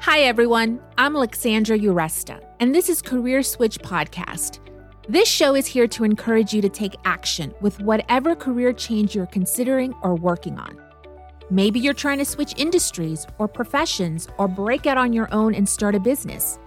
Hi, 0.00 0.20
everyone. 0.20 0.80
I'm 0.98 1.16
Alexandra 1.16 1.78
Uresta, 1.78 2.44
and 2.60 2.74
this 2.74 2.88
is 2.88 3.00
Career 3.00 3.42
Switch 3.42 3.78
Podcast. 3.78 4.58
This 5.08 5.28
show 5.28 5.54
is 5.54 5.66
here 5.66 5.86
to 5.88 6.04
encourage 6.04 6.52
you 6.52 6.60
to 6.60 6.68
take 6.68 6.94
action 7.04 7.54
with 7.60 7.80
whatever 7.80 8.34
career 8.34 8.72
change 8.72 9.14
you're 9.14 9.26
considering 9.26 9.94
or 10.02 10.14
working 10.14 10.58
on. 10.58 10.76
Maybe 11.50 11.80
you're 11.80 11.94
trying 11.94 12.18
to 12.18 12.24
switch 12.24 12.54
industries 12.58 13.26
or 13.38 13.48
professions 13.48 14.28
or 14.38 14.48
break 14.48 14.86
out 14.86 14.96
on 14.96 15.12
your 15.12 15.32
own 15.32 15.54
and 15.54 15.68
start 15.68 15.94
a 15.94 16.00
business. 16.00 16.58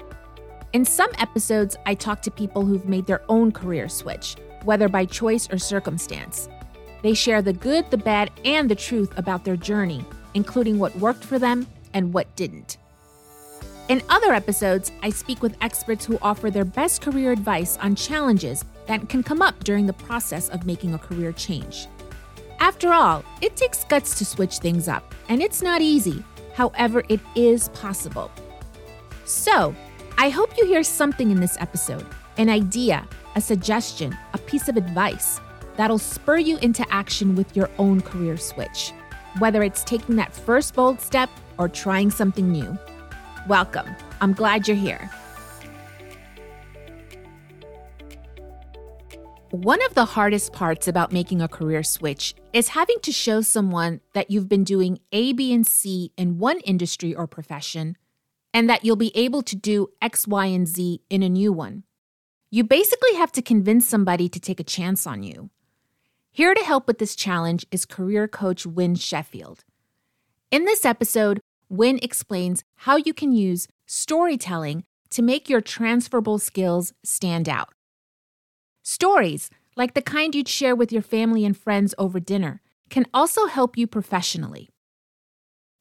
In 0.74 0.84
some 0.84 1.12
episodes, 1.18 1.78
I 1.86 1.94
talk 1.94 2.22
to 2.24 2.32
people 2.32 2.66
who've 2.66 2.90
made 2.90 3.06
their 3.06 3.22
own 3.30 3.52
career 3.52 3.90
switch, 3.90 4.36
whether 4.64 4.90
by 4.90 5.06
choice 5.06 5.48
or 5.52 5.58
circumstance. 5.58 6.50
They 7.02 7.14
share 7.14 7.42
the 7.42 7.54
good, 7.54 7.90
the 7.92 7.98
bad, 7.98 8.32
and 8.44 8.70
the 8.70 8.76
truth 8.76 9.18
about 9.18 9.46
their 9.46 9.58
journey, 9.58 10.04
including 10.34 10.80
what 10.80 10.96
worked 10.98 11.24
for 11.24 11.40
them 11.40 11.68
and 11.94 12.14
what 12.14 12.36
didn't. 12.36 12.78
In 13.88 14.02
other 14.10 14.34
episodes, 14.34 14.92
I 15.04 15.12
speak 15.12 15.44
with 15.44 15.58
experts 15.62 16.06
who 16.06 16.18
offer 16.22 16.50
their 16.50 16.66
best 16.66 17.02
career 17.02 17.32
advice 17.32 17.78
on 17.78 17.96
challenges 17.96 18.66
that 18.88 19.10
can 19.10 19.22
come 19.22 19.42
up 19.42 19.64
during 19.64 19.86
the 19.86 19.94
process 19.94 20.50
of 20.50 20.66
making 20.66 20.94
a 20.94 21.00
career 21.00 21.32
change. 21.32 21.88
After 22.60 22.92
all, 22.92 23.24
it 23.42 23.56
takes 23.56 23.84
guts 23.84 24.18
to 24.18 24.26
switch 24.26 24.58
things 24.58 24.88
up, 24.88 25.14
and 25.30 25.42
it's 25.42 25.62
not 25.62 25.82
easy. 25.82 26.24
However, 26.56 27.04
it 27.10 27.20
is 27.36 27.70
possible. 27.70 28.32
So, 29.26 29.76
I 30.18 30.30
hope 30.30 30.58
you 30.58 30.66
hear 30.66 30.84
something 30.84 31.30
in 31.30 31.40
this 31.40 31.58
episode 31.60 32.06
an 32.38 32.50
idea, 32.50 33.08
a 33.36 33.42
suggestion, 33.42 34.18
a 34.34 34.38
piece 34.38 34.68
of 34.68 34.78
advice 34.78 35.40
that'll 35.78 35.98
spur 35.98 36.38
you 36.38 36.58
into 36.58 36.86
action 36.92 37.36
with 37.36 37.56
your 37.56 37.70
own 37.78 38.02
career 38.02 38.38
switch, 38.38 38.92
whether 39.40 39.64
it's 39.64 39.84
taking 39.84 40.16
that 40.16 40.34
first 40.34 40.74
bold 40.74 41.02
step 41.02 41.30
or 41.58 41.70
trying 41.70 42.12
something 42.12 42.52
new. 42.52 42.78
Welcome. 43.48 43.88
I'm 44.22 44.34
glad 44.34 44.68
you're 44.68 44.78
here. 44.78 45.10
One 49.52 49.84
of 49.86 49.94
the 49.94 50.06
hardest 50.06 50.52
parts 50.54 50.88
about 50.88 51.14
making 51.14 51.42
a 51.42 51.48
career 51.48 51.84
switch 51.84 52.36
is 52.52 52.70
having 52.70 52.98
to 53.04 53.12
show 53.12 53.42
someone 53.42 54.02
that 54.14 54.30
you've 54.30 54.50
been 54.50 54.64
doing 54.64 55.00
A, 55.12 55.34
B, 55.34 55.54
and 55.54 55.66
C 55.66 56.12
in 56.18 56.40
one 56.40 56.60
industry 56.62 57.16
or 57.16 57.28
profession 57.28 57.96
and 58.56 58.70
that 58.70 58.86
you'll 58.86 58.96
be 58.96 59.12
able 59.16 59.42
to 59.42 59.54
do 59.54 59.90
X, 60.02 60.26
Y, 60.26 60.46
and 60.46 60.66
Z 60.66 61.02
in 61.10 61.22
a 61.22 61.28
new 61.28 61.52
one. 61.52 61.84
You 62.50 62.64
basically 62.64 63.14
have 63.16 63.30
to 63.34 63.42
convince 63.42 63.86
somebody 63.86 64.30
to 64.30 64.40
take 64.40 64.62
a 64.62 64.64
chance 64.64 65.06
on 65.06 65.24
you. 65.24 65.50
Here 66.36 66.54
to 66.54 66.66
help 66.66 66.86
with 66.86 66.98
this 66.98 67.16
challenge 67.16 67.66
is 67.72 67.86
career 67.86 68.28
coach 68.28 68.66
Win 68.66 68.96
Sheffield. 68.96 69.64
In 70.52 70.66
this 70.66 70.84
episode, 70.84 71.40
Win 71.70 71.98
explains 72.04 72.66
how 72.76 72.98
you 72.98 73.14
can 73.14 73.32
use 73.32 73.70
storytelling 73.86 74.84
to 75.12 75.22
make 75.22 75.48
your 75.48 75.62
transferable 75.62 76.38
skills 76.38 76.92
stand 77.06 77.48
out. 77.48 77.70
Stories, 78.84 79.50
like 79.78 79.94
the 79.94 80.02
kind 80.02 80.36
you'd 80.36 80.50
share 80.50 80.76
with 80.76 80.92
your 80.92 81.02
family 81.02 81.46
and 81.46 81.56
friends 81.56 81.96
over 81.98 82.20
dinner, 82.20 82.62
can 82.90 83.06
also 83.14 83.46
help 83.46 83.78
you 83.78 83.88
professionally. 83.88 84.68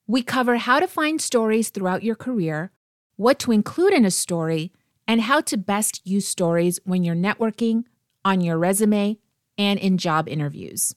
We 0.06 0.22
cover 0.22 0.58
how 0.58 0.78
to 0.78 0.86
find 0.86 1.20
stories 1.20 1.70
throughout 1.70 2.04
your 2.04 2.14
career, 2.14 2.70
what 3.16 3.40
to 3.40 3.50
include 3.50 3.92
in 3.92 4.04
a 4.04 4.10
story, 4.12 4.70
and 5.08 5.22
how 5.22 5.40
to 5.40 5.56
best 5.56 6.00
use 6.04 6.28
stories 6.28 6.78
when 6.84 7.02
you're 7.02 7.16
networking, 7.16 7.86
on 8.24 8.40
your 8.40 8.56
resume, 8.56 9.18
and 9.58 9.78
in 9.78 9.98
job 9.98 10.28
interviews. 10.28 10.94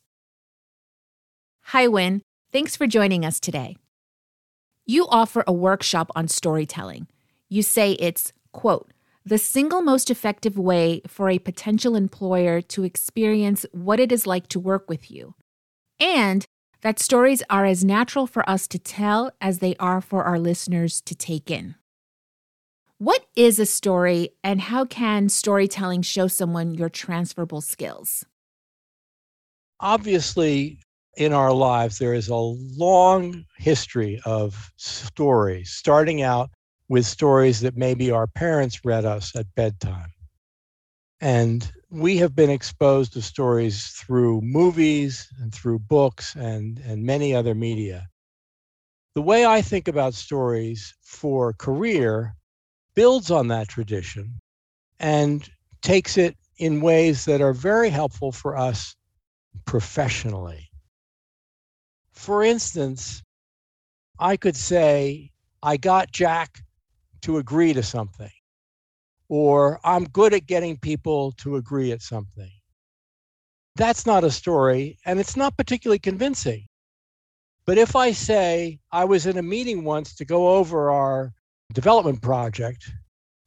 Hi, 1.66 1.88
Win. 1.88 2.22
Thanks 2.52 2.76
for 2.76 2.88
joining 2.88 3.26
us 3.26 3.40
today. 3.40 3.76
You 4.86 5.08
offer 5.10 5.44
a 5.46 5.54
workshop 5.54 6.10
on 6.16 6.30
storytelling. 6.30 7.08
You 7.50 7.62
say 7.62 7.94
it's, 7.94 8.32
quote, 8.54 8.94
the 9.26 9.38
single 9.38 9.82
most 9.82 10.10
effective 10.10 10.58
way 10.58 11.02
for 11.06 11.30
a 11.30 11.40
potential 11.40 11.98
employer 11.98 12.62
to 12.62 12.86
experience 12.86 13.66
what 13.74 14.00
it 14.00 14.14
is 14.14 14.26
like 14.26 14.48
to 14.48 14.60
work 14.60 14.90
with 14.90 15.12
you, 15.12 15.36
and 16.00 16.46
that 16.82 17.00
stories 17.00 17.44
are 17.50 17.66
as 17.66 17.84
natural 17.84 18.28
for 18.28 18.50
us 18.50 18.68
to 18.70 18.80
tell 18.80 19.32
as 19.42 19.60
they 19.60 19.76
are 19.78 20.00
for 20.00 20.24
our 20.24 20.40
listeners 20.40 21.02
to 21.02 21.16
take 21.16 21.52
in. 21.52 21.76
What 22.98 23.26
is 23.36 23.60
a 23.60 23.66
story, 23.66 24.30
and 24.44 24.62
how 24.62 24.86
can 24.86 25.28
storytelling 25.28 26.04
show 26.04 26.28
someone 26.28 26.74
your 26.74 26.90
transferable 26.90 27.60
skills? 27.60 28.26
Obviously, 29.80 30.80
in 31.18 31.34
our 31.34 31.52
lives, 31.54 31.98
there 31.98 32.14
is 32.14 32.30
a 32.30 32.36
long 32.36 33.46
history 33.58 34.22
of 34.26 34.72
stories, 34.78 35.72
starting 35.72 36.22
out 36.22 36.50
with 36.90 37.06
stories 37.06 37.60
that 37.62 37.78
maybe 37.78 38.12
our 38.12 38.28
parents 38.28 38.86
read 38.86 39.06
us 39.06 39.36
at 39.36 39.46
bedtime. 39.56 40.12
And 41.22 41.72
we 41.90 42.18
have 42.18 42.36
been 42.36 42.50
exposed 42.50 43.14
to 43.14 43.22
stories 43.22 43.88
through 43.88 44.42
movies 44.42 45.28
and 45.42 45.54
through 45.54 45.80
books 45.80 46.36
and, 46.36 46.80
and 46.80 47.04
many 47.04 47.34
other 47.36 47.56
media. 47.56 48.08
The 49.16 49.22
way 49.22 49.46
I 49.46 49.62
think 49.62 49.88
about 49.88 50.14
stories 50.14 50.94
for 51.02 51.54
career 51.54 52.36
builds 52.94 53.32
on 53.32 53.48
that 53.48 53.68
tradition 53.68 54.40
and 55.00 55.50
takes 55.82 56.18
it 56.18 56.38
in 56.58 56.82
ways 56.82 57.26
that 57.26 57.42
are 57.42 57.54
very 57.54 57.90
helpful 57.90 58.32
for 58.32 58.58
us 58.58 58.96
professionally. 59.66 60.70
For 62.12 62.44
instance, 62.44 63.24
I 64.20 64.38
could 64.38 64.56
say, 64.56 65.32
I 65.64 65.78
got 65.78 66.12
Jack 66.12 66.62
to 67.22 67.38
agree 67.38 67.74
to 67.74 67.84
something 67.84 68.32
or 69.30 69.80
I'm 69.84 70.06
good 70.06 70.34
at 70.34 70.48
getting 70.48 70.78
people 70.78 71.34
to 71.34 71.58
agree 71.58 71.92
at 71.92 72.02
something. 72.02 72.52
That's 73.76 74.06
not 74.06 74.24
a 74.24 74.32
story, 74.32 74.98
and 75.06 75.20
it's 75.20 75.36
not 75.36 75.58
particularly 75.58 76.00
convincing. 76.00 76.66
But 77.66 77.78
if 77.78 77.96
I 77.96 78.12
say 78.12 78.80
I 78.92 79.04
was 79.06 79.26
in 79.26 79.38
a 79.38 79.44
meeting 79.44 79.84
once 79.84 80.16
to 80.16 80.26
go 80.26 80.56
over 80.56 80.90
our 80.90 81.34
development 81.74 82.22
project, 82.22 82.90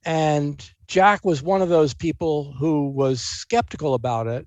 and 0.04 0.62
Jack 0.86 1.24
was 1.24 1.42
one 1.42 1.62
of 1.62 1.68
those 1.68 1.94
people 1.94 2.52
who 2.58 2.90
was 2.90 3.20
skeptical 3.22 3.94
about 3.94 4.26
it. 4.26 4.46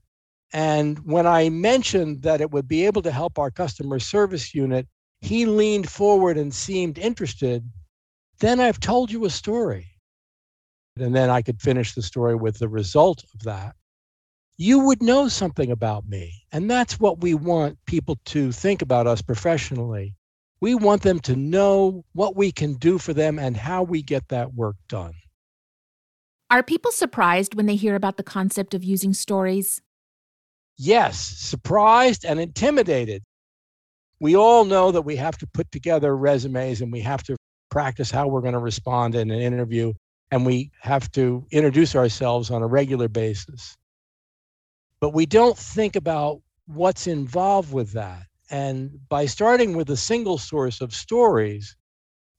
And 0.53 0.99
when 0.99 1.25
I 1.27 1.49
mentioned 1.49 2.21
that 2.21 2.41
it 2.41 2.51
would 2.51 2.67
be 2.67 2.85
able 2.85 3.01
to 3.01 3.11
help 3.11 3.39
our 3.39 3.51
customer 3.51 3.99
service 3.99 4.53
unit, 4.53 4.87
he 5.21 5.45
leaned 5.45 5.89
forward 5.89 6.37
and 6.37 6.53
seemed 6.53 6.97
interested. 6.97 7.67
Then 8.39 8.59
I've 8.59 8.79
told 8.79 9.11
you 9.11 9.25
a 9.25 9.29
story 9.29 9.93
and 10.97 11.15
then 11.15 11.29
I 11.29 11.41
could 11.41 11.61
finish 11.61 11.93
the 11.93 12.01
story 12.01 12.35
with 12.35 12.59
the 12.59 12.69
result 12.69 13.23
of 13.33 13.43
that, 13.43 13.75
you 14.57 14.79
would 14.79 15.01
know 15.01 15.27
something 15.27 15.71
about 15.71 16.07
me. 16.07 16.45
And 16.51 16.69
that's 16.69 16.99
what 16.99 17.21
we 17.21 17.33
want 17.33 17.77
people 17.85 18.19
to 18.25 18.51
think 18.51 18.81
about 18.81 19.07
us 19.07 19.21
professionally. 19.21 20.15
We 20.61 20.75
want 20.75 21.01
them 21.01 21.19
to 21.21 21.35
know 21.35 22.05
what 22.13 22.35
we 22.35 22.51
can 22.51 22.75
do 22.75 22.97
for 22.97 23.13
them 23.13 23.39
and 23.39 23.57
how 23.57 23.83
we 23.83 24.01
get 24.01 24.29
that 24.29 24.53
work 24.53 24.75
done. 24.87 25.13
Are 26.49 26.63
people 26.63 26.91
surprised 26.91 27.55
when 27.55 27.65
they 27.65 27.75
hear 27.75 27.95
about 27.95 28.17
the 28.17 28.23
concept 28.23 28.75
of 28.75 28.83
using 28.83 29.13
stories? 29.13 29.81
Yes, 30.77 31.19
surprised 31.19 32.25
and 32.25 32.39
intimidated. 32.39 33.23
We 34.19 34.35
all 34.35 34.65
know 34.65 34.91
that 34.91 35.01
we 35.01 35.15
have 35.17 35.37
to 35.39 35.47
put 35.47 35.71
together 35.71 36.15
resumes 36.15 36.81
and 36.81 36.91
we 36.91 37.01
have 37.01 37.23
to 37.23 37.35
practice 37.69 38.09
how 38.09 38.27
we're 38.27 38.41
going 38.41 38.53
to 38.53 38.59
respond 38.59 39.15
in 39.15 39.31
an 39.31 39.39
interview 39.41 39.93
and 40.31 40.45
we 40.45 40.71
have 40.81 41.11
to 41.11 41.45
introduce 41.51 41.95
ourselves 41.95 42.49
on 42.49 42.63
a 42.63 42.67
regular 42.67 43.07
basis. 43.07 43.75
But 44.99 45.13
we 45.13 45.25
don't 45.25 45.57
think 45.57 45.95
about 45.95 46.41
what's 46.65 47.07
involved 47.07 47.71
with 47.73 47.91
that. 47.91 48.23
And 48.49 48.99
by 49.09 49.25
starting 49.25 49.75
with 49.75 49.89
a 49.89 49.97
single 49.97 50.37
source 50.37 50.81
of 50.81 50.93
stories, 50.93 51.75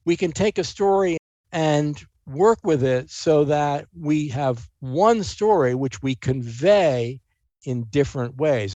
we 0.05 0.17
can 0.17 0.33
take 0.33 0.59
a 0.59 0.65
story 0.65 1.19
and 1.53 2.03
work 2.27 2.59
with 2.65 2.83
it 2.83 3.11
so 3.11 3.45
that 3.45 3.87
we 3.99 4.29
have 4.29 4.69
one 4.81 5.23
story 5.23 5.75
which 5.75 6.03
we 6.03 6.15
convey 6.15 7.21
in 7.65 7.85
different 7.85 8.37
ways. 8.37 8.75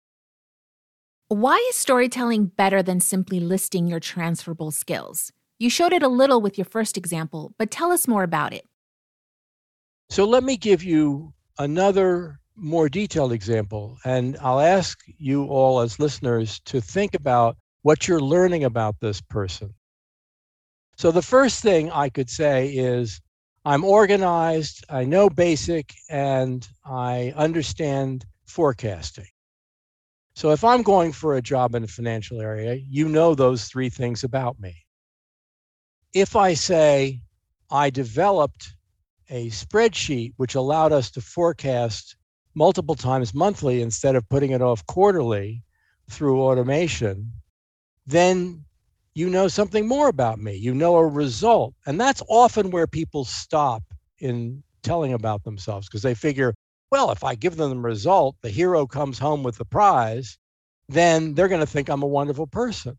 Why 1.29 1.57
is 1.69 1.77
storytelling 1.77 2.47
better 2.47 2.83
than 2.83 3.01
simply 3.01 3.41
listing 3.41 3.89
your 3.89 4.01
transferable 4.01 4.71
skills? 4.71 5.33
You 5.59 5.71
showed 5.71 5.93
it 5.93 6.03
a 6.03 6.09
little 6.09 6.41
with 6.41 6.57
your 6.57 6.67
first 6.67 6.97
example, 6.97 7.53
but 7.59 7.71
tell 7.71 7.91
us 7.91 8.07
more 8.07 8.23
about 8.23 8.53
it. 8.53 8.65
So 10.09 10.25
let 10.25 10.45
me 10.45 10.57
give 10.57 10.85
you 10.85 11.33
another 11.59 12.39
more 12.55 12.89
detailed 12.89 13.33
example, 13.33 13.99
and 14.05 14.37
I'll 14.41 14.61
ask 14.61 14.99
you 15.19 15.45
all 15.47 15.81
as 15.81 15.99
listeners 15.99 16.61
to 16.67 16.81
think 16.81 17.15
about 17.15 17.57
what 17.83 18.07
you're 18.07 18.21
learning 18.21 18.65
about 18.65 18.97
this 19.01 19.21
person. 19.21 19.75
So 20.97 21.11
the 21.11 21.23
first 21.23 21.63
thing 21.63 21.91
I 21.91 22.09
could 22.09 22.31
say 22.31 22.69
is 22.69 23.21
I'm 23.65 23.85
organized, 23.85 24.85
I 24.89 25.05
know 25.05 25.29
basic, 25.29 25.93
and 26.09 26.67
I 26.85 27.35
understand 27.37 28.25
forecasting. 28.47 29.27
So 30.35 30.51
if 30.51 30.65
I'm 30.65 30.83
going 30.83 31.13
for 31.13 31.37
a 31.37 31.43
job 31.43 31.75
in 31.75 31.83
the 31.83 31.89
financial 31.89 32.41
area, 32.41 32.75
you 32.75 33.09
know 33.09 33.35
those 33.35 33.65
three 33.65 33.89
things 33.89 34.23
about 34.23 34.61
me. 34.61 34.75
If 36.13 36.37
I 36.37 36.55
say 36.55 37.23
I 37.71 37.91
developed 37.91 38.75
a 39.31 39.49
spreadsheet 39.51 40.35
which 40.37 40.55
allowed 40.55 40.93
us 40.93 41.11
to 41.13 41.21
forecast 41.21 42.17
multiple 42.55 42.95
times 42.95 43.35
monthly 43.35 43.83
instead 43.83 44.15
of 44.15 44.29
putting 44.29 44.53
it 44.53 44.63
off 44.63 44.87
quarterly 44.87 45.63
through 46.09 46.43
automation, 46.43 47.33
then 48.07 48.65
you 49.15 49.31
know 49.31 49.49
something 49.49 49.89
more 49.89 50.09
about 50.09 50.39
me. 50.39 50.55
You 50.55 50.75
know 50.75 50.97
a 50.97 51.07
result. 51.07 51.75
And 51.87 52.01
that's 52.01 52.23
often 52.29 52.71
where 52.71 52.87
people 52.87 53.25
stop 53.25 53.83
in 54.19 54.63
telling 54.83 55.15
about 55.15 55.43
themselves 55.45 55.89
because 55.89 56.03
they 56.03 56.15
figure, 56.15 56.55
well, 56.91 57.11
if 57.11 57.25
I 57.25 57.35
give 57.35 57.57
them 57.57 57.71
the 57.71 57.77
result, 57.77 58.37
the 58.43 58.51
hero 58.51 58.87
comes 58.87 59.19
home 59.19 59.43
with 59.43 59.59
the 59.59 59.65
prize, 59.65 60.39
then 60.89 61.35
they're 61.35 61.49
going 61.49 61.61
to 61.61 61.67
think 61.67 61.89
I'm 61.89 62.03
a 62.03 62.07
wonderful 62.07 62.47
person. 62.47 62.99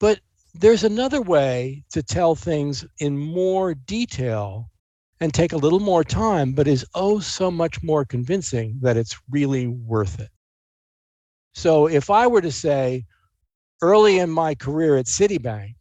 But 0.00 0.20
there's 0.54 0.84
another 0.84 1.22
way 1.22 1.84
to 1.90 2.02
tell 2.02 2.34
things 2.34 2.84
in 2.98 3.16
more 3.18 3.74
detail 3.74 4.70
and 5.20 5.32
take 5.32 5.52
a 5.52 5.56
little 5.56 5.80
more 5.80 6.04
time, 6.04 6.52
but 6.52 6.68
is 6.68 6.86
oh 6.94 7.18
so 7.18 7.50
much 7.50 7.82
more 7.82 8.04
convincing 8.04 8.78
that 8.82 8.96
it's 8.96 9.18
really 9.30 9.66
worth 9.66 10.20
it. 10.20 10.30
So 11.54 11.88
if 11.88 12.10
I 12.10 12.26
were 12.26 12.40
to 12.40 12.52
say, 12.52 13.04
early 13.82 14.18
in 14.18 14.30
my 14.30 14.54
career 14.54 14.96
at 14.96 15.06
Citibank, 15.06 15.74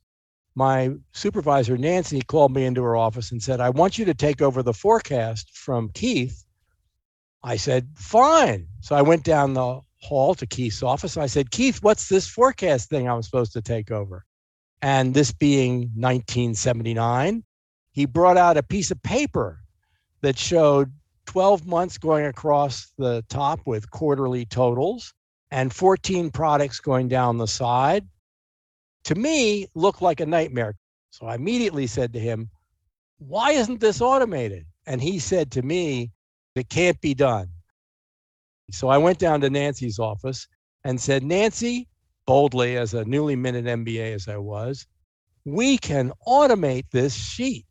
my 0.56 0.92
supervisor, 1.12 1.78
Nancy, 1.78 2.22
called 2.22 2.52
me 2.52 2.66
into 2.66 2.82
her 2.82 2.96
office 2.96 3.32
and 3.32 3.42
said, 3.42 3.60
I 3.60 3.70
want 3.70 3.98
you 3.98 4.06
to 4.06 4.16
take 4.16 4.42
over 4.42 4.64
the 4.64 4.74
forecast 4.74 5.56
from 5.56 5.90
Keith. 5.90 6.47
I 7.48 7.56
said, 7.56 7.88
fine. 7.96 8.68
So 8.82 8.94
I 8.94 9.02
went 9.02 9.24
down 9.24 9.54
the 9.54 9.80
hall 10.02 10.36
to 10.36 10.46
Keith's 10.46 10.84
office. 10.84 11.16
And 11.16 11.24
I 11.24 11.28
said, 11.28 11.50
Keith, 11.50 11.82
what's 11.82 12.10
this 12.10 12.28
forecast 12.28 12.90
thing 12.90 13.08
I'm 13.08 13.22
supposed 13.22 13.54
to 13.54 13.62
take 13.62 13.90
over? 13.90 14.26
And 14.82 15.14
this 15.14 15.32
being 15.32 15.92
1979, 15.96 17.46
he 17.92 18.06
brought 18.06 18.36
out 18.36 18.58
a 18.58 18.64
piece 18.64 18.92
of 18.92 19.02
paper 19.02 19.62
that 20.20 20.38
showed 20.38 20.92
12 21.28 21.66
months 21.66 21.98
going 21.98 22.26
across 22.26 22.92
the 22.98 23.24
top 23.30 23.62
with 23.66 23.90
quarterly 23.92 24.46
totals 24.46 25.14
and 25.50 25.74
14 25.74 26.30
products 26.32 26.82
going 26.82 27.08
down 27.08 27.38
the 27.38 27.48
side. 27.48 28.06
To 29.06 29.16
me, 29.16 29.68
looked 29.74 30.02
like 30.02 30.20
a 30.20 30.26
nightmare. 30.26 30.76
So 31.12 31.28
I 31.28 31.36
immediately 31.36 31.88
said 31.88 32.12
to 32.12 32.20
him, 32.20 32.50
Why 33.20 33.52
isn't 33.52 33.80
this 33.80 34.02
automated? 34.02 34.66
And 34.86 35.02
he 35.02 35.20
said 35.20 35.50
to 35.52 35.62
me, 35.62 36.12
It 36.58 36.70
can't 36.70 37.00
be 37.02 37.14
done. 37.14 37.50
So 38.72 38.90
I 38.90 38.98
went 38.98 39.20
down 39.20 39.42
to 39.42 39.50
Nancy's 39.50 40.00
office 40.00 40.48
and 40.84 41.00
said, 41.00 41.24
Nancy, 41.24 41.88
boldly 42.26 42.78
as 42.78 42.94
a 42.94 43.06
newly 43.06 43.36
minted 43.36 43.66
MBA 43.66 44.14
as 44.14 44.28
I 44.28 44.38
was, 44.38 44.86
we 45.46 45.78
can 45.78 46.12
automate 46.28 46.86
this 46.92 47.14
sheet. 47.14 47.66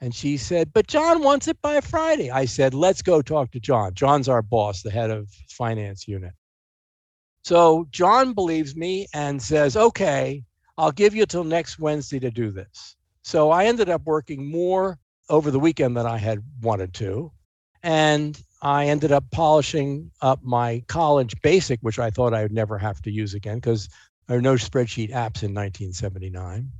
And 0.00 0.14
she 0.14 0.36
said, 0.36 0.72
But 0.74 0.86
John 0.86 1.22
wants 1.22 1.48
it 1.48 1.60
by 1.62 1.80
Friday. 1.80 2.30
I 2.30 2.44
said, 2.44 2.74
Let's 2.74 3.00
go 3.00 3.22
talk 3.22 3.50
to 3.52 3.60
John. 3.60 3.94
John's 3.94 4.28
our 4.28 4.42
boss, 4.42 4.82
the 4.82 4.90
head 4.90 5.10
of 5.10 5.30
finance 5.48 6.06
unit. 6.06 6.32
So 7.42 7.86
John 7.90 8.34
believes 8.34 8.76
me 8.76 9.06
and 9.14 9.42
says, 9.42 9.76
Okay, 9.76 10.44
I'll 10.76 10.92
give 10.92 11.14
you 11.14 11.24
till 11.24 11.44
next 11.44 11.78
Wednesday 11.78 12.18
to 12.20 12.30
do 12.30 12.50
this. 12.50 12.96
So 13.22 13.50
I 13.50 13.64
ended 13.64 13.88
up 13.88 14.02
working 14.04 14.50
more 14.50 14.98
over 15.30 15.50
the 15.50 15.58
weekend 15.58 15.96
than 15.96 16.06
I 16.06 16.18
had 16.18 16.42
wanted 16.60 16.92
to. 16.94 17.32
And 17.86 18.40
I 18.62 18.86
ended 18.86 19.12
up 19.12 19.24
polishing 19.30 20.10
up 20.20 20.42
my 20.42 20.82
college 20.88 21.34
basic, 21.42 21.78
which 21.82 21.98
I 21.98 22.10
thought 22.10 22.34
I 22.34 22.42
would 22.42 22.52
never 22.52 22.76
have 22.78 23.00
to 23.02 23.10
use 23.10 23.32
again 23.32 23.58
because 23.58 23.88
there 24.26 24.36
are 24.36 24.42
no 24.42 24.54
spreadsheet 24.54 25.10
apps 25.10 25.42
in 25.42 25.54
1979 25.54 26.72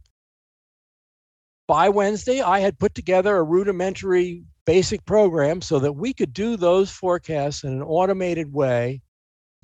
by 1.67 1.89
Wednesday, 1.89 2.41
I 2.41 2.61
had 2.61 2.79
put 2.79 2.95
together 2.95 3.37
a 3.37 3.43
rudimentary 3.43 4.45
basic 4.65 5.05
program 5.05 5.61
so 5.61 5.79
that 5.81 5.93
we 5.93 6.13
could 6.13 6.33
do 6.33 6.57
those 6.57 6.91
forecasts 6.91 7.65
in 7.65 7.73
an 7.73 7.83
automated 7.83 8.53
way. 8.53 9.03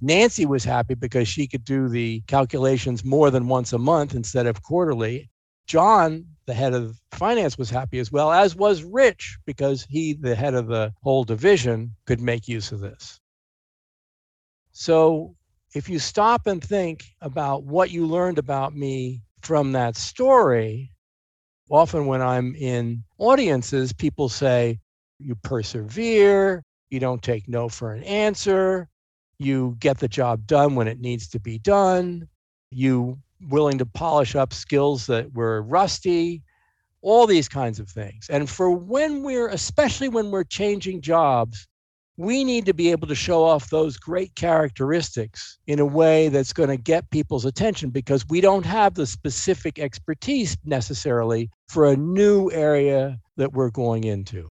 Nancy 0.01 0.47
was 0.47 0.65
happy 0.65 0.95
because 0.95 1.29
she 1.29 1.47
could 1.47 1.65
do 1.65 1.89
the 1.89 2.23
calculations 2.27 3.05
more 3.05 3.31
than 3.31 3.49
once 3.49 3.73
a 3.73 3.79
month 3.79 4.15
instead 4.15 4.47
of 4.47 4.63
quarterly. 4.63 5.31
John, 5.67 6.27
the 6.47 6.55
head 6.55 6.75
of 6.75 7.01
finance, 7.13 7.57
was 7.57 7.71
happy 7.71 7.99
as 7.99 8.11
well, 8.11 8.33
as 8.33 8.57
was 8.57 8.83
Rich, 8.83 9.39
because 9.47 9.87
he, 9.89 10.15
the 10.15 10.35
head 10.35 10.55
of 10.55 10.67
the 10.67 10.93
whole 11.03 11.25
division, 11.25 11.95
could 12.07 12.21
make 12.21 12.49
use 12.49 12.73
of 12.73 12.81
this. 12.81 13.21
So 14.73 15.37
if 15.75 15.89
you 15.89 15.99
stop 15.99 16.47
and 16.47 16.63
think 16.63 17.05
about 17.21 17.65
what 17.65 17.91
you 17.91 18.07
learned 18.07 18.39
about 18.39 18.75
me 18.75 19.23
from 19.43 19.73
that 19.73 19.97
story, 19.97 20.93
often 21.71 22.07
when 22.07 22.23
I'm 22.23 22.55
in 22.55 23.05
audiences, 23.19 23.93
people 23.93 24.29
say, 24.29 24.79
you 25.19 25.35
persevere, 25.37 26.63
you 26.91 27.01
don't 27.01 27.23
take 27.23 27.49
no 27.49 27.69
for 27.69 27.93
an 27.93 28.03
answer, 28.03 28.89
you 29.39 29.77
get 29.79 29.99
the 29.99 30.09
job 30.09 30.47
done 30.47 30.75
when 30.75 30.89
it 30.89 31.01
needs 31.01 31.29
to 31.29 31.41
be 31.41 31.59
done, 31.59 32.29
you 32.71 33.19
willing 33.49 33.79
to 33.79 33.87
polish 33.87 34.35
up 34.35 34.53
skills 34.53 35.07
that 35.07 35.33
were 35.35 35.63
rusty, 35.63 36.43
all 37.03 37.27
these 37.27 37.49
kinds 37.49 37.81
of 37.81 37.89
things. 37.89 38.29
And 38.31 38.49
for 38.49 38.71
when 38.71 39.23
we're, 39.23 39.49
especially 39.49 40.09
when 40.09 40.31
we're 40.31 40.45
changing 40.45 41.01
jobs, 41.01 41.67
we 42.17 42.45
need 42.45 42.67
to 42.67 42.75
be 42.75 42.91
able 42.91 43.09
to 43.09 43.15
show 43.15 43.43
off 43.43 43.71
those 43.71 43.97
great 43.97 44.35
characteristics 44.35 45.59
in 45.67 45.81
a 45.81 45.85
way 45.85 46.29
that's 46.29 46.53
going 46.53 46.69
to 46.69 46.77
get 46.77 47.11
people's 47.11 47.45
attention 47.45 47.91
because 47.91 48.25
we 48.29 48.41
don't 48.41 48.67
have 48.67 48.95
the 48.95 49.07
specific 49.07 49.79
expertise 49.79 50.57
necessarily 50.65 51.51
for 51.69 51.87
a 51.87 51.97
new 51.97 52.51
area 52.53 53.19
that 53.37 53.53
we're 53.53 53.71
going 53.71 54.05
into. 54.05 54.49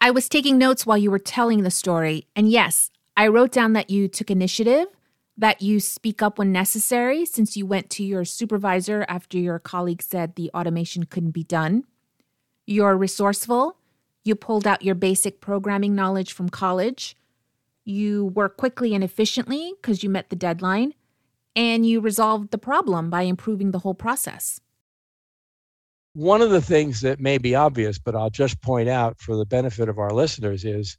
I 0.00 0.10
was 0.10 0.28
taking 0.28 0.58
notes 0.58 0.84
while 0.84 0.98
you 0.98 1.10
were 1.10 1.18
telling 1.18 1.62
the 1.62 1.70
story. 1.70 2.26
And 2.36 2.50
yes, 2.50 2.90
I 3.16 3.28
wrote 3.28 3.52
down 3.52 3.72
that 3.74 3.88
you 3.88 4.08
took 4.08 4.30
initiative, 4.30 4.88
that 5.36 5.62
you 5.62 5.80
speak 5.80 6.22
up 6.22 6.38
when 6.38 6.52
necessary, 6.52 7.24
since 7.24 7.56
you 7.56 7.66
went 7.66 7.90
to 7.90 8.04
your 8.04 8.24
supervisor 8.24 9.04
after 9.08 9.38
your 9.38 9.58
colleague 9.58 10.02
said 10.02 10.34
the 10.36 10.50
automation 10.54 11.04
couldn't 11.04 11.32
be 11.32 11.44
done. 11.44 11.84
You're 12.66 12.96
resourceful 12.96 13.76
you 14.24 14.34
pulled 14.34 14.66
out 14.66 14.82
your 14.82 14.94
basic 14.94 15.40
programming 15.40 15.94
knowledge 15.94 16.32
from 16.32 16.48
college. 16.48 17.14
You 17.84 18.26
work 18.26 18.56
quickly 18.56 18.94
and 18.94 19.04
efficiently 19.04 19.74
because 19.80 20.02
you 20.02 20.08
met 20.08 20.30
the 20.30 20.36
deadline. 20.36 20.94
And 21.54 21.86
you 21.86 22.00
resolved 22.00 22.50
the 22.50 22.58
problem 22.58 23.10
by 23.10 23.22
improving 23.22 23.70
the 23.70 23.78
whole 23.78 23.94
process. 23.94 24.60
One 26.14 26.40
of 26.40 26.50
the 26.50 26.62
things 26.62 27.00
that 27.02 27.20
may 27.20 27.38
be 27.38 27.54
obvious, 27.54 27.98
but 27.98 28.16
I'll 28.16 28.30
just 28.30 28.60
point 28.62 28.88
out 28.88 29.20
for 29.20 29.36
the 29.36 29.44
benefit 29.44 29.88
of 29.88 29.98
our 29.98 30.10
listeners 30.10 30.64
is 30.64 30.96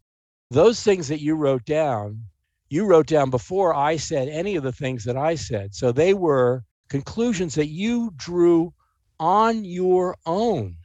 those 0.51 0.81
things 0.81 1.07
that 1.07 1.19
you 1.19 1.35
wrote 1.35 1.65
down, 1.65 2.21
you 2.69 2.85
wrote 2.85 3.07
down 3.07 3.29
before 3.29 3.73
I 3.73 3.97
said 3.97 4.27
any 4.27 4.55
of 4.55 4.63
the 4.63 4.71
things 4.71 5.03
that 5.05 5.17
I 5.17 5.35
said. 5.35 5.75
So 5.75 5.91
they 5.91 6.13
were 6.13 6.63
conclusions 6.89 7.55
that 7.55 7.67
you 7.67 8.11
drew 8.15 8.73
on 9.19 9.63
your 9.63 10.17
own. 10.25 10.75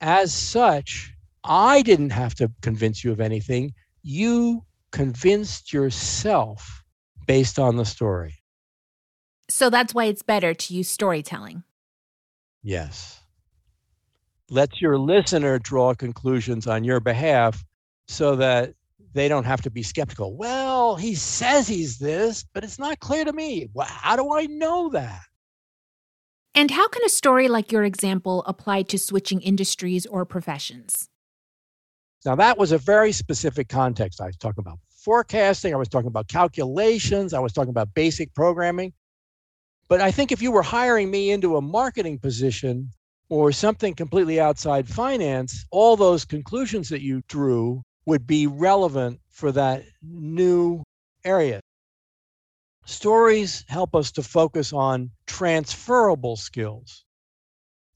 As 0.00 0.34
such, 0.34 1.12
I 1.44 1.82
didn't 1.82 2.10
have 2.10 2.34
to 2.36 2.50
convince 2.62 3.04
you 3.04 3.12
of 3.12 3.20
anything. 3.20 3.74
You 4.02 4.64
convinced 4.92 5.72
yourself 5.72 6.82
based 7.26 7.58
on 7.58 7.76
the 7.76 7.84
story. 7.84 8.34
So 9.48 9.70
that's 9.70 9.94
why 9.94 10.06
it's 10.06 10.22
better 10.22 10.54
to 10.54 10.74
use 10.74 10.88
storytelling. 10.88 11.64
Yes. 12.62 13.20
Let 14.50 14.80
your 14.80 14.98
listener 14.98 15.58
draw 15.58 15.94
conclusions 15.94 16.66
on 16.66 16.84
your 16.84 17.00
behalf 17.00 17.62
so 18.08 18.36
that 18.36 18.74
they 19.14 19.28
don't 19.28 19.44
have 19.44 19.62
to 19.62 19.70
be 19.70 19.82
skeptical. 19.82 20.36
Well, 20.36 20.96
he 20.96 21.14
says 21.14 21.66
he's 21.66 21.98
this, 21.98 22.44
but 22.52 22.64
it's 22.64 22.78
not 22.78 22.98
clear 23.00 23.24
to 23.24 23.32
me. 23.32 23.68
Well, 23.72 23.86
how 23.88 24.16
do 24.16 24.34
I 24.34 24.46
know 24.46 24.90
that? 24.90 25.22
And 26.54 26.70
how 26.70 26.88
can 26.88 27.04
a 27.04 27.08
story 27.08 27.48
like 27.48 27.72
your 27.72 27.84
example 27.84 28.44
apply 28.46 28.82
to 28.82 28.98
switching 28.98 29.40
industries 29.40 30.04
or 30.06 30.24
professions? 30.24 31.08
Now, 32.24 32.34
that 32.36 32.58
was 32.58 32.72
a 32.72 32.78
very 32.78 33.12
specific 33.12 33.68
context. 33.68 34.20
I 34.20 34.26
was 34.26 34.36
talking 34.36 34.60
about 34.60 34.78
forecasting, 35.04 35.74
I 35.74 35.76
was 35.76 35.88
talking 35.88 36.08
about 36.08 36.28
calculations, 36.28 37.34
I 37.34 37.38
was 37.38 37.52
talking 37.52 37.70
about 37.70 37.92
basic 37.94 38.34
programming. 38.34 38.92
But 39.88 40.00
I 40.00 40.10
think 40.10 40.32
if 40.32 40.40
you 40.40 40.50
were 40.50 40.62
hiring 40.62 41.10
me 41.10 41.30
into 41.30 41.56
a 41.56 41.60
marketing 41.60 42.18
position 42.18 42.90
or 43.28 43.52
something 43.52 43.94
completely 43.94 44.40
outside 44.40 44.88
finance, 44.88 45.66
all 45.70 45.96
those 45.96 46.24
conclusions 46.24 46.88
that 46.88 47.02
you 47.02 47.22
drew 47.28 47.82
would 48.06 48.26
be 48.26 48.46
relevant 48.46 49.20
for 49.30 49.52
that 49.52 49.84
new 50.02 50.82
area. 51.24 51.60
Stories 52.86 53.64
help 53.68 53.94
us 53.94 54.12
to 54.12 54.22
focus 54.22 54.72
on 54.72 55.10
transferable 55.26 56.36
skills, 56.36 57.04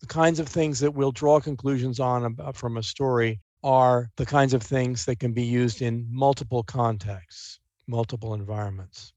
the 0.01 0.07
kinds 0.07 0.41
of 0.41 0.49
things 0.49 0.81
that 0.81 0.93
we'll 0.93 1.13
draw 1.13 1.41
conclusions 1.41 2.01
on 2.01 2.37
from 2.55 2.77
a 2.79 2.83
story 2.83 3.41
are 3.63 4.09
the 4.17 4.25
kinds 4.25 4.55
of 4.55 4.63
things 4.63 5.05
that 5.05 5.19
can 5.19 5.33
be 5.33 5.43
used 5.43 5.83
in 5.83 6.07
multiple 6.11 6.63
contexts, 6.63 7.59
multiple 7.87 8.33
environments. 8.33 9.13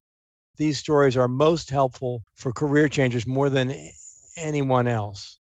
these 0.56 0.78
stories 0.78 1.16
are 1.16 1.28
most 1.28 1.70
helpful 1.70 2.22
for 2.34 2.52
career 2.52 2.88
changers 2.88 3.26
more 3.26 3.48
than 3.48 3.74
anyone 4.36 4.86
else. 4.86 5.38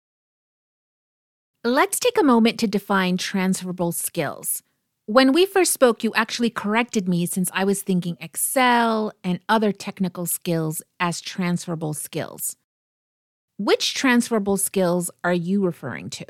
Let's 1.63 1.99
take 1.99 2.17
a 2.19 2.23
moment 2.23 2.59
to 2.59 2.67
define 2.67 3.17
transferable 3.17 3.91
skills. 3.91 4.63
When 5.09 5.31
we 5.31 5.45
first 5.45 5.71
spoke, 5.71 6.03
you 6.03 6.13
actually 6.15 6.49
corrected 6.49 7.07
me 7.07 7.25
since 7.25 7.49
I 7.53 7.63
was 7.63 7.81
thinking 7.81 8.17
Excel 8.19 9.13
and 9.23 9.39
other 9.47 9.71
technical 9.71 10.25
skills 10.25 10.81
as 10.99 11.21
transferable 11.21 11.93
skills. 11.93 12.57
Which 13.57 13.93
transferable 13.93 14.57
skills 14.57 15.09
are 15.23 15.33
you 15.33 15.63
referring 15.63 16.09
to? 16.09 16.25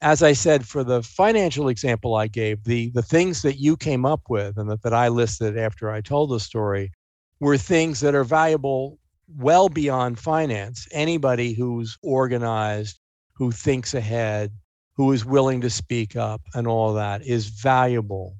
As 0.00 0.24
I 0.24 0.32
said, 0.32 0.66
for 0.66 0.82
the 0.82 1.00
financial 1.04 1.68
example 1.68 2.16
I 2.16 2.26
gave, 2.26 2.64
the, 2.64 2.90
the 2.90 3.02
things 3.02 3.42
that 3.42 3.60
you 3.60 3.76
came 3.76 4.04
up 4.04 4.22
with 4.28 4.58
and 4.58 4.68
that, 4.68 4.82
that 4.82 4.92
I 4.92 5.06
listed 5.06 5.56
after 5.56 5.92
I 5.92 6.00
told 6.00 6.32
the 6.32 6.40
story 6.40 6.90
were 7.38 7.56
things 7.56 8.00
that 8.00 8.16
are 8.16 8.24
valuable 8.24 8.98
well 9.36 9.68
beyond 9.68 10.18
finance. 10.18 10.88
Anybody 10.90 11.52
who's 11.52 11.96
organized, 12.02 12.98
who 13.34 13.52
thinks 13.52 13.94
ahead, 13.94 14.50
who 14.94 15.12
is 15.12 15.24
willing 15.24 15.60
to 15.62 15.70
speak 15.70 16.16
up 16.16 16.40
and 16.54 16.66
all 16.66 16.94
that 16.94 17.22
is 17.22 17.46
valuable. 17.46 18.36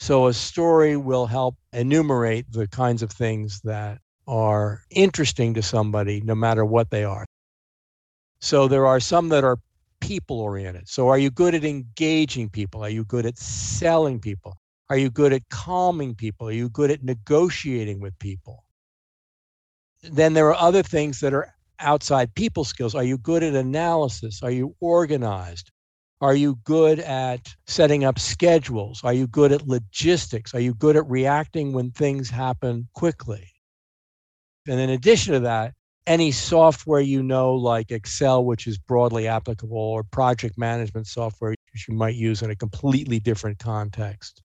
So 0.00 0.26
a 0.26 0.34
story 0.34 0.96
will 0.96 1.26
help 1.26 1.56
enumerate 1.72 2.52
the 2.52 2.68
kinds 2.68 3.02
of 3.02 3.10
things 3.10 3.60
that 3.64 3.98
are 4.26 4.82
interesting 4.90 5.54
to 5.54 5.62
somebody, 5.62 6.20
no 6.20 6.34
matter 6.34 6.64
what 6.64 6.90
they 6.90 7.04
are. 7.04 7.24
So 8.40 8.68
there 8.68 8.86
are 8.86 9.00
some 9.00 9.30
that 9.30 9.42
are 9.44 9.58
people 10.00 10.40
oriented. 10.40 10.88
So 10.88 11.08
are 11.08 11.18
you 11.18 11.30
good 11.30 11.54
at 11.54 11.64
engaging 11.64 12.48
people? 12.50 12.84
Are 12.84 12.90
you 12.90 13.04
good 13.04 13.26
at 13.26 13.38
selling 13.38 14.20
people? 14.20 14.56
Are 14.90 14.96
you 14.96 15.10
good 15.10 15.32
at 15.32 15.48
calming 15.48 16.14
people? 16.14 16.48
Are 16.48 16.52
you 16.52 16.68
good 16.68 16.90
at 16.90 17.02
negotiating 17.02 18.00
with 18.00 18.18
people? 18.18 18.64
Then 20.02 20.34
there 20.34 20.46
are 20.48 20.54
other 20.54 20.82
things 20.82 21.20
that 21.20 21.34
are 21.34 21.54
outside 21.80 22.34
people 22.34 22.64
skills. 22.64 22.94
Are 22.94 23.04
you 23.04 23.18
good 23.18 23.42
at 23.42 23.54
analysis? 23.54 24.42
Are 24.42 24.50
you 24.50 24.76
organized? 24.80 25.70
Are 26.20 26.34
you 26.34 26.58
good 26.64 26.98
at 26.98 27.54
setting 27.66 28.04
up 28.04 28.18
schedules? 28.18 29.02
Are 29.04 29.12
you 29.12 29.26
good 29.28 29.52
at 29.52 29.68
logistics? 29.68 30.52
Are 30.54 30.60
you 30.60 30.74
good 30.74 30.96
at 30.96 31.08
reacting 31.08 31.72
when 31.72 31.92
things 31.92 32.28
happen 32.28 32.88
quickly? 32.92 33.48
And 34.66 34.80
in 34.80 34.90
addition 34.90 35.34
to 35.34 35.40
that, 35.40 35.74
any 36.08 36.32
software 36.32 37.00
you 37.00 37.22
know, 37.22 37.54
like 37.54 37.90
Excel, 37.90 38.44
which 38.44 38.66
is 38.66 38.78
broadly 38.78 39.28
applicable, 39.28 39.76
or 39.76 40.02
project 40.02 40.58
management 40.58 41.06
software 41.06 41.54
which 41.72 41.86
you 41.86 41.94
might 41.94 42.14
use 42.14 42.42
in 42.42 42.50
a 42.50 42.56
completely 42.56 43.20
different 43.20 43.58
context. 43.58 44.42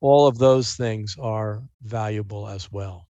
All 0.00 0.26
of 0.26 0.36
those 0.36 0.74
things 0.74 1.16
are 1.18 1.62
valuable 1.82 2.48
as 2.48 2.70
well. 2.70 3.06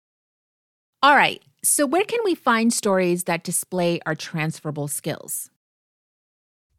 All 1.02 1.14
right. 1.14 1.40
So, 1.62 1.86
where 1.86 2.04
can 2.04 2.20
we 2.24 2.34
find 2.34 2.72
stories 2.72 3.24
that 3.24 3.44
display 3.44 4.00
our 4.06 4.14
transferable 4.14 4.88
skills? 4.88 5.50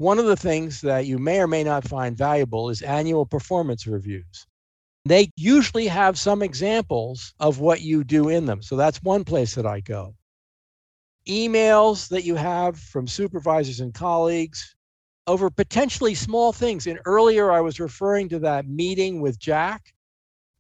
One 0.02 0.18
of 0.18 0.26
the 0.26 0.36
things 0.36 0.82
that 0.82 1.06
you 1.06 1.20
may 1.20 1.40
or 1.40 1.46
may 1.46 1.64
not 1.64 1.88
find 1.88 2.18
valuable 2.18 2.72
is 2.72 2.82
annual 2.82 3.24
performance 3.24 3.86
reviews. 3.86 4.48
They 5.06 5.30
usually 5.36 5.86
have 5.86 6.18
some 6.18 6.42
examples 6.42 7.36
of 7.40 7.60
what 7.60 7.82
you 7.82 8.04
do 8.04 8.30
in 8.30 8.48
them. 8.48 8.64
So 8.64 8.76
that's 8.76 9.04
one 9.04 9.24
place 9.24 9.54
that 9.54 9.68
I 9.68 9.80
go. 9.80 10.16
Emails 11.28 12.10
that 12.10 12.24
you 12.24 12.34
have 12.34 12.80
from 12.80 13.08
supervisors 13.08 13.80
and 13.80 13.94
colleagues 13.94 14.76
over 15.28 15.52
potentially 15.52 16.16
small 16.16 16.52
things. 16.52 16.88
And 16.88 16.98
earlier 17.06 17.52
I 17.52 17.62
was 17.62 17.80
referring 17.80 18.28
to 18.30 18.40
that 18.40 18.68
meeting 18.68 19.22
with 19.22 19.38
Jack. 19.38 19.94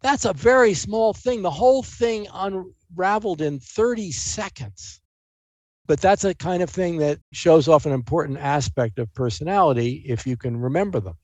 That's 0.01 0.25
a 0.25 0.33
very 0.33 0.75
small 0.75 1.15
thing. 1.15 1.41
The 1.41 1.49
whole 1.49 1.81
thing 1.81 2.27
unraveled 2.31 3.41
in 3.41 3.59
30 3.59 4.11
seconds. 4.11 5.00
But 5.87 5.99
that's 5.99 6.23
a 6.23 6.33
kind 6.33 6.63
of 6.63 6.69
thing 6.69 6.97
that 6.97 7.19
shows 7.33 7.67
off 7.67 7.85
an 7.85 7.91
important 7.91 8.37
aspect 8.39 8.99
of 8.99 9.13
personality 9.13 10.03
if 10.07 10.25
you 10.25 10.37
can 10.37 10.57
remember 10.57 10.99
them. 10.99 11.17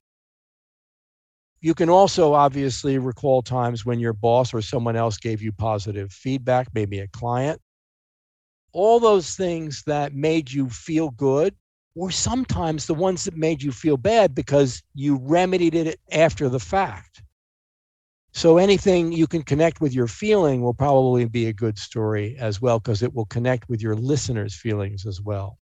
You 1.59 1.73
can 1.73 1.89
also 1.89 2.33
obviously 2.33 2.97
recall 2.97 3.41
times 3.41 3.85
when 3.85 3.99
your 3.99 4.13
boss 4.13 4.53
or 4.53 4.61
someone 4.61 4.95
else 4.95 5.17
gave 5.17 5.41
you 5.41 5.51
positive 5.51 6.11
feedback, 6.11 6.67
maybe 6.73 6.99
a 6.99 7.07
client. 7.07 7.61
All 8.73 8.99
those 8.99 9.35
things 9.35 9.83
that 9.87 10.13
made 10.13 10.51
you 10.51 10.69
feel 10.69 11.09
good, 11.11 11.55
or 11.95 12.11
sometimes 12.11 12.85
the 12.85 12.93
ones 12.93 13.23
that 13.23 13.35
made 13.35 13.63
you 13.63 13.71
feel 13.71 13.97
bad 13.97 14.35
because 14.35 14.83
you 14.93 15.17
remedied 15.23 15.73
it 15.73 15.99
after 16.11 16.47
the 16.47 16.59
fact. 16.59 17.23
So 18.33 18.57
anything 18.57 19.11
you 19.11 19.25
can 19.25 19.41
connect 19.41 19.81
with 19.81 19.93
your 19.93 20.07
feeling 20.07 20.61
will 20.61 20.73
probably 20.73 21.25
be 21.25 21.47
a 21.47 21.53
good 21.53 21.77
story 21.77 22.35
as 22.37 22.61
well, 22.61 22.79
because 22.79 23.01
it 23.01 23.13
will 23.13 23.25
connect 23.25 23.67
with 23.67 23.81
your 23.81 23.95
listeners' 23.95 24.55
feelings 24.55 25.05
as 25.05 25.21
well. 25.21 25.57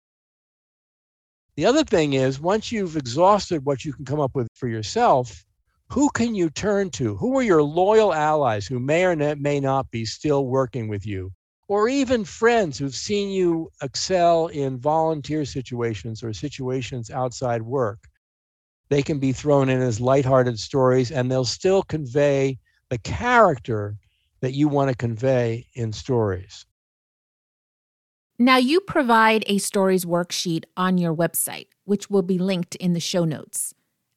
The 1.56 1.66
other 1.66 1.86
thing 1.86 2.14
is, 2.14 2.40
once 2.40 2.72
you've 2.72 2.98
exhausted 2.98 3.64
what 3.64 3.86
you 3.86 3.94
can 3.94 4.04
come 4.04 4.20
up 4.20 4.36
with 4.36 4.48
for 4.56 4.68
yourself, 4.68 5.46
who 5.90 6.10
can 6.10 6.36
you 6.36 6.50
turn 6.50 6.90
to? 6.92 7.16
Who 7.16 7.38
are 7.38 7.44
your 7.44 7.64
loyal 7.64 8.14
allies 8.14 8.68
who 8.68 8.80
may 8.80 9.06
or 9.06 9.16
may 9.38 9.60
not 9.60 9.90
be 9.90 10.04
still 10.04 10.48
working 10.48 10.90
with 10.90 11.06
you? 11.06 11.32
Or 11.68 11.88
even 11.88 12.26
friends 12.26 12.78
who've 12.78 12.94
seen 12.94 13.30
you 13.30 13.72
excel 13.82 14.48
in 14.48 14.78
volunteer 14.78 15.46
situations 15.46 16.24
or 16.24 16.34
situations 16.34 17.10
outside 17.10 17.62
work. 17.62 18.00
They 18.90 19.02
can 19.02 19.20
be 19.20 19.32
thrown 19.32 19.70
in 19.70 19.82
as 19.82 20.00
lighthearted 20.00 20.60
stories 20.60 21.12
and 21.12 21.32
they'll 21.32 21.46
still 21.46 21.84
convey 21.84 22.60
the 22.90 22.98
character 23.00 23.98
that 24.42 24.54
you 24.54 24.68
want 24.68 24.90
to 24.90 24.96
convey 24.96 25.68
in 25.74 25.92
stories. 25.92 26.66
Now, 28.38 28.58
you 28.58 28.82
provide 28.82 29.46
a 29.48 29.60
stories 29.60 30.04
worksheet 30.04 30.66
on 30.76 30.98
your 30.98 31.16
website, 31.16 31.68
which 31.86 32.10
will 32.10 32.22
be 32.22 32.38
linked 32.38 32.76
in 32.76 32.94
the 32.94 33.00
show 33.00 33.24
notes. 33.24 33.74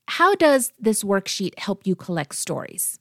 How 0.09 0.35
does 0.35 0.73
this 0.79 1.05
worksheet 1.05 1.59
help 1.59 1.87
you 1.87 1.95
collect 1.95 2.35
stories? 2.35 2.99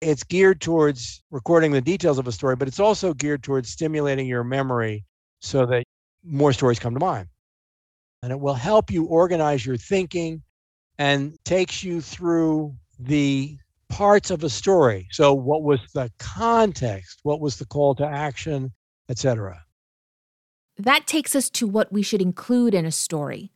It's 0.00 0.24
geared 0.24 0.60
towards 0.60 1.22
recording 1.30 1.72
the 1.72 1.80
details 1.80 2.18
of 2.18 2.26
a 2.26 2.32
story, 2.32 2.56
but 2.56 2.68
it's 2.68 2.80
also 2.80 3.12
geared 3.12 3.42
towards 3.42 3.68
stimulating 3.68 4.26
your 4.26 4.44
memory 4.44 5.04
so 5.40 5.66
that 5.66 5.84
more 6.24 6.52
stories 6.52 6.78
come 6.78 6.94
to 6.94 7.00
mind. 7.00 7.28
And 8.26 8.32
it 8.32 8.40
will 8.40 8.54
help 8.54 8.90
you 8.90 9.04
organize 9.04 9.64
your 9.64 9.76
thinking 9.76 10.42
and 10.98 11.38
takes 11.44 11.84
you 11.84 12.00
through 12.00 12.74
the 12.98 13.56
parts 13.88 14.32
of 14.32 14.42
a 14.42 14.50
story. 14.50 15.06
So, 15.12 15.32
what 15.32 15.62
was 15.62 15.78
the 15.94 16.10
context? 16.18 17.20
What 17.22 17.38
was 17.40 17.56
the 17.56 17.66
call 17.66 17.94
to 17.94 18.04
action, 18.04 18.72
etc. 19.08 19.64
That 20.76 21.06
takes 21.06 21.36
us 21.36 21.48
to 21.50 21.68
what 21.68 21.92
we 21.92 22.02
should 22.02 22.20
include 22.20 22.74
in 22.74 22.84
a 22.84 22.90
story. 22.90 23.52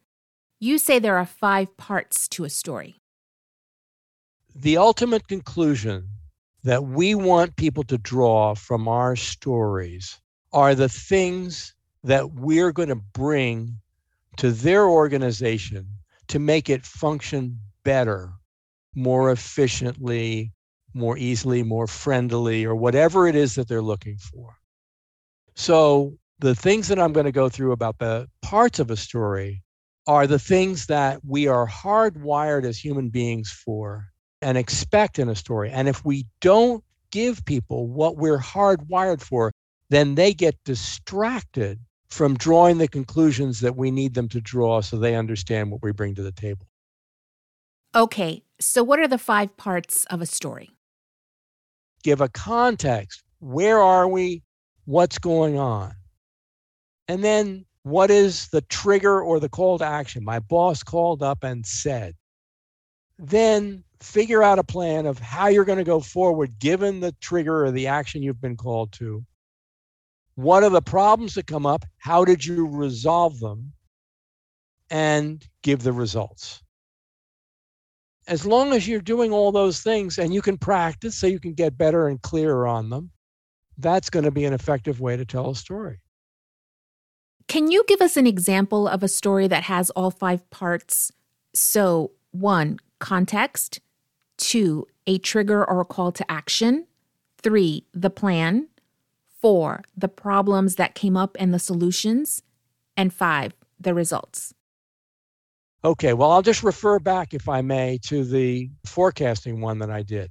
You 0.61 0.79
say 0.79 1.01
there 1.01 1.19
are 1.19 1.27
five 1.27 1.77
parts 1.77 2.29
to 2.29 2.45
a 2.45 2.49
story. 2.49 3.01
The 4.55 4.77
ultimate 4.77 5.27
conclusion 5.27 6.09
that 6.63 6.85
we 6.85 7.17
want 7.17 7.57
people 7.57 7.83
to 7.83 7.99
draw 7.99 8.55
from 8.55 8.87
our 8.87 9.17
stories 9.17 10.21
are 10.53 10.77
the 10.77 10.89
things 10.89 11.75
that 12.05 12.35
we're 12.35 12.71
going 12.71 12.91
to 12.91 12.95
bring 12.95 13.81
to 14.41 14.51
their 14.51 14.89
organization 14.89 15.87
to 16.27 16.39
make 16.39 16.71
it 16.71 16.87
function 16.87 17.61
better 17.85 18.33
more 18.95 19.31
efficiently, 19.33 20.51
more 20.95 21.19
easily, 21.19 21.63
more 21.63 21.87
friendly, 21.87 22.65
or 22.65 22.75
whatever 22.75 23.27
it 23.27 23.37
is 23.37 23.55
that 23.55 23.69
they're 23.69 23.83
looking 23.83 24.17
for. 24.17 24.57
So, 25.57 26.17
the 26.39 26.55
things 26.55 26.89
that 26.89 26.99
I'm 26.99 27.13
going 27.13 27.27
to 27.27 27.33
go 27.33 27.51
through 27.51 27.73
about 27.73 27.99
the 27.99 28.31
parts 28.41 28.79
of 28.79 28.91
a 28.91 28.97
story 28.97 29.63
are 30.07 30.27
the 30.27 30.39
things 30.39 30.87
that 30.87 31.21
we 31.23 31.47
are 31.47 31.69
hardwired 31.69 32.65
as 32.65 32.83
human 32.83 33.11
beings 33.11 33.51
for 33.51 34.07
and 34.41 34.57
expect 34.57 35.19
in 35.19 35.29
a 35.29 35.35
story. 35.35 35.71
And 35.71 35.87
if 35.87 36.03
we 36.03 36.25
don't 36.41 36.83
give 37.11 37.45
people 37.45 37.89
what 37.89 38.17
we're 38.17 38.39
hardwired 38.39 39.21
for, 39.21 39.53
then 39.91 40.15
they 40.15 40.33
get 40.33 40.57
distracted 40.65 41.79
from 42.11 42.35
drawing 42.35 42.79
the 42.79 42.89
conclusions 42.89 43.61
that 43.61 43.77
we 43.77 43.91
need 43.91 44.15
them 44.15 44.29
to 44.29 44.41
draw 44.41 44.81
so 44.81 44.97
they 44.97 45.15
understand 45.15 45.71
what 45.71 45.83
we 45.83 45.93
bring 45.93 46.15
to 46.15 46.23
the 46.23 46.33
table. 46.33 46.67
Okay, 47.95 48.43
so 48.61 48.83
what 48.83 48.99
are 48.99 49.09
the 49.09 49.19
five 49.19 49.57
parts 49.57 50.05
of 50.07 50.21
a 50.21 50.27
story? 50.27 50.71
Give 52.03 52.21
a 52.21 52.29
context. 52.29 53.23
Where 53.39 53.79
are 53.79 54.09
we? 54.09 54.43
What's 54.85 55.19
going 55.19 55.59
on? 55.59 55.95
And 57.09 57.23
then 57.23 57.65
what 57.83 58.11
is 58.11 58.49
the 58.49 58.61
trigger 58.63 59.21
or 59.21 59.41
the 59.41 59.49
call 59.49 59.79
to 59.79 59.85
action? 59.85 60.25
My 60.25 60.39
boss 60.39 60.83
called 60.83 61.23
up 61.23 61.45
and 61.45 61.65
said. 61.67 62.15
Then 63.19 63.85
figure 64.01 64.43
out 64.43 64.59
a 64.59 64.65
plan 64.65 65.07
of 65.07 65.19
how 65.19 65.49
you're 65.49 65.65
going 65.65 65.79
to 65.79 65.85
go 65.85 66.01
forward 66.01 66.59
given 66.59 67.01
the 67.01 67.13
trigger 67.21 67.65
or 67.65 67.71
the 67.71 67.87
action 67.87 68.23
you've 68.23 68.41
been 68.41 68.57
called 68.57 68.93
to. 68.93 69.25
What 70.41 70.63
are 70.63 70.71
the 70.71 70.83
problems 70.83 71.35
that 71.35 71.47
come 71.47 71.67
up? 71.67 71.85
How 71.99 72.25
did 72.25 72.45
you 72.45 72.67
resolve 72.67 73.39
them? 73.41 73.73
And 74.91 75.47
give 75.63 75.83
the 75.83 75.93
results 75.93 76.63
as 78.31 78.47
long 78.47 78.73
as 78.73 78.87
you're 78.87 79.01
doing 79.01 79.33
all 79.33 79.51
those 79.51 79.81
things 79.81 80.17
and 80.19 80.33
you 80.33 80.41
can 80.41 80.57
practice 80.57 81.17
so 81.17 81.27
you 81.27 81.41
can 81.41 81.53
get 81.53 81.77
better 81.77 82.07
and 82.07 82.23
clearer 82.23 82.67
on 82.67 82.89
them, 82.89 83.11
that's 83.79 84.09
going 84.09 84.25
to 84.25 84.31
be 84.31 84.45
an 84.45 84.53
effective 84.53 85.01
way 85.01 85.17
to 85.17 85.25
tell 85.25 85.51
a 85.51 85.57
story. 85.57 86.01
Can 87.49 87.73
you 87.73 87.83
give 87.89 88.01
us 88.01 88.17
an 88.17 88.29
example 88.29 88.87
of 88.87 89.03
a 89.03 89.09
story 89.09 89.49
that 89.49 89.65
has 89.65 89.91
all 89.91 90.13
five 90.13 90.49
parts? 90.51 91.11
So, 91.55 92.13
one, 92.31 92.79
context, 93.01 93.81
two, 94.39 94.87
a 95.09 95.19
trigger 95.19 95.69
or 95.69 95.81
a 95.81 95.85
call 95.85 96.13
to 96.13 96.31
action, 96.31 96.87
three, 97.43 97.85
the 97.93 98.11
plan, 98.11 98.69
four, 99.41 99.83
the 99.97 100.09
problems 100.09 100.77
that 100.77 100.95
came 100.95 101.17
up 101.17 101.37
and 101.39 101.53
the 101.53 101.59
solutions, 101.59 102.43
and 102.97 103.13
five, 103.13 103.53
the 103.79 103.95
results. 103.95 104.55
Okay, 105.83 106.13
well, 106.13 106.31
I'll 106.31 106.43
just 106.43 106.63
refer 106.63 106.99
back, 106.99 107.33
if 107.33 107.49
I 107.49 107.63
may, 107.63 107.99
to 108.09 108.25
the 108.25 108.71
forecasting 108.85 109.61
one 109.61 109.79
that 109.79 109.91
I 109.91 110.03
did. 110.03 110.31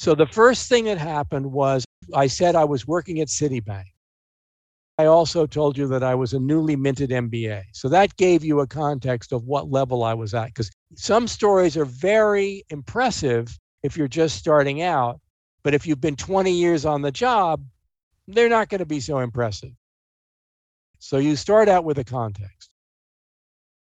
So 0.00 0.14
the 0.14 0.26
first 0.26 0.68
thing 0.68 0.86
that 0.86 0.98
happened 0.98 1.46
was 1.46 1.84
I 2.14 2.26
said 2.26 2.56
I 2.56 2.64
was 2.64 2.86
working 2.86 3.20
at 3.20 3.28
Citibank. 3.28 3.84
I 4.98 5.06
also 5.06 5.46
told 5.46 5.78
you 5.78 5.86
that 5.88 6.02
I 6.02 6.14
was 6.14 6.32
a 6.32 6.40
newly 6.40 6.76
minted 6.76 7.10
MBA. 7.10 7.62
So 7.72 7.88
that 7.88 8.16
gave 8.16 8.44
you 8.44 8.60
a 8.60 8.66
context 8.66 9.32
of 9.32 9.44
what 9.44 9.70
level 9.70 10.02
I 10.02 10.14
was 10.14 10.34
at. 10.34 10.48
Because 10.48 10.70
some 10.94 11.28
stories 11.28 11.76
are 11.76 11.84
very 11.84 12.64
impressive 12.68 13.56
if 13.82 13.96
you're 13.96 14.08
just 14.08 14.36
starting 14.36 14.82
out. 14.82 15.20
But 15.62 15.74
if 15.74 15.86
you've 15.86 16.00
been 16.00 16.16
20 16.16 16.50
years 16.50 16.84
on 16.84 17.02
the 17.02 17.12
job, 17.12 17.64
they're 18.26 18.48
not 18.48 18.68
going 18.68 18.78
to 18.78 18.86
be 18.86 19.00
so 19.00 19.18
impressive. 19.18 19.72
So 20.98 21.18
you 21.18 21.36
start 21.36 21.68
out 21.68 21.84
with 21.84 21.98
a 21.98 22.04
context. 22.04 22.70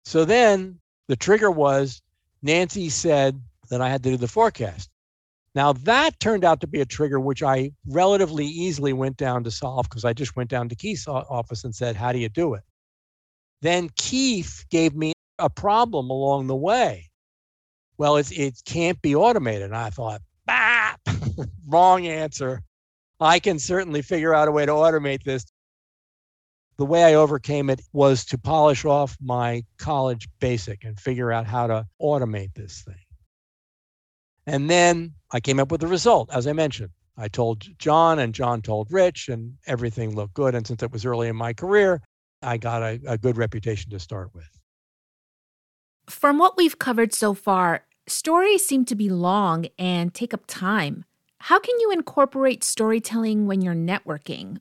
So 0.05 0.25
then 0.25 0.79
the 1.07 1.15
trigger 1.15 1.51
was 1.51 2.01
Nancy 2.41 2.89
said 2.89 3.41
that 3.69 3.81
I 3.81 3.89
had 3.89 4.03
to 4.03 4.11
do 4.11 4.17
the 4.17 4.27
forecast. 4.27 4.89
Now, 5.55 5.73
that 5.73 6.19
turned 6.19 6.43
out 6.43 6.61
to 6.61 6.67
be 6.67 6.81
a 6.81 6.85
trigger 6.85 7.19
which 7.19 7.41
I 7.41 7.71
relatively 7.87 8.45
easily 8.45 8.93
went 8.93 9.17
down 9.17 9.43
to 9.43 9.51
solve 9.51 9.89
because 9.89 10.05
I 10.05 10.13
just 10.13 10.35
went 10.35 10.51
down 10.51 10.69
to 10.69 10.75
Keith's 10.75 11.07
office 11.07 11.63
and 11.63 11.73
said, 11.73 11.95
How 11.95 12.11
do 12.11 12.19
you 12.19 12.29
do 12.29 12.53
it? 12.53 12.61
Then 13.61 13.89
Keith 13.95 14.65
gave 14.69 14.95
me 14.95 15.13
a 15.39 15.49
problem 15.49 16.11
along 16.11 16.45
the 16.45 16.55
way. 16.55 17.09
Well, 17.97 18.17
it, 18.17 18.31
it 18.31 18.61
can't 18.65 19.01
be 19.01 19.15
automated. 19.15 19.63
And 19.63 19.75
I 19.75 19.89
thought, 19.89 20.21
Bap! 20.45 21.06
wrong 21.67 22.07
answer. 22.07 22.61
I 23.19 23.39
can 23.39 23.59
certainly 23.59 24.01
figure 24.01 24.33
out 24.33 24.47
a 24.47 24.51
way 24.51 24.65
to 24.65 24.71
automate 24.71 25.23
this. 25.23 25.45
The 26.77 26.85
way 26.85 27.03
I 27.03 27.15
overcame 27.15 27.69
it 27.71 27.81
was 27.91 28.23
to 28.25 28.37
polish 28.37 28.85
off 28.85 29.17
my 29.19 29.63
college 29.77 30.29
basic 30.39 30.83
and 30.83 30.99
figure 30.99 31.31
out 31.31 31.47
how 31.47 31.67
to 31.67 31.87
automate 31.99 32.53
this 32.53 32.83
thing. 32.83 32.95
And 34.45 34.69
then 34.69 35.13
I 35.31 35.39
came 35.39 35.59
up 35.59 35.71
with 35.71 35.81
the 35.81 35.87
result, 35.87 36.29
as 36.31 36.45
I 36.47 36.53
mentioned. 36.53 36.91
I 37.17 37.27
told 37.27 37.65
John, 37.79 38.19
and 38.19 38.33
John 38.33 38.61
told 38.61 38.91
Rich, 38.91 39.27
and 39.27 39.55
everything 39.65 40.15
looked 40.15 40.35
good. 40.35 40.53
And 40.53 40.67
since 40.67 40.83
it 40.83 40.91
was 40.91 41.03
early 41.03 41.27
in 41.27 41.35
my 41.35 41.51
career, 41.51 42.01
I 42.43 42.57
got 42.57 42.83
a, 42.83 42.99
a 43.07 43.17
good 43.17 43.37
reputation 43.37 43.89
to 43.91 43.99
start 43.99 44.29
with. 44.35 44.49
From 46.07 46.37
what 46.37 46.55
we've 46.55 46.77
covered 46.77 47.13
so 47.13 47.33
far, 47.33 47.85
stories 48.07 48.65
seem 48.65 48.85
to 48.85 48.95
be 48.95 49.09
long 49.09 49.65
and 49.79 50.13
take 50.13 50.33
up 50.33 50.43
time. 50.47 51.03
How 51.39 51.59
can 51.59 51.79
you 51.79 51.91
incorporate 51.91 52.63
storytelling 52.63 53.45
when 53.45 53.61
you're 53.61 53.75
networking, 53.75 54.59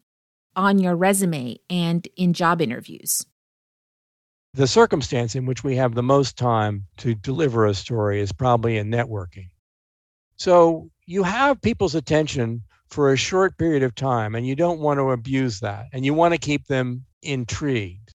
on 0.54 0.78
your 0.78 0.94
resume, 0.94 1.58
and 1.70 2.06
in 2.16 2.32
job 2.32 2.60
interviews? 2.60 3.24
The 4.54 4.66
circumstance 4.66 5.34
in 5.34 5.46
which 5.46 5.64
we 5.64 5.76
have 5.76 5.94
the 5.94 6.02
most 6.02 6.36
time 6.36 6.86
to 6.98 7.14
deliver 7.14 7.66
a 7.66 7.74
story 7.74 8.20
is 8.20 8.32
probably 8.32 8.76
in 8.78 8.90
networking. 8.90 9.48
So 10.36 10.90
you 11.06 11.22
have 11.22 11.60
people's 11.60 11.94
attention 11.94 12.62
for 12.88 13.12
a 13.12 13.16
short 13.16 13.58
period 13.58 13.82
of 13.82 13.94
time, 13.94 14.34
and 14.34 14.46
you 14.46 14.54
don't 14.54 14.80
want 14.80 14.98
to 14.98 15.10
abuse 15.10 15.60
that, 15.60 15.86
and 15.92 16.04
you 16.04 16.14
want 16.14 16.34
to 16.34 16.38
keep 16.38 16.66
them 16.66 17.04
intrigued. 17.22 18.12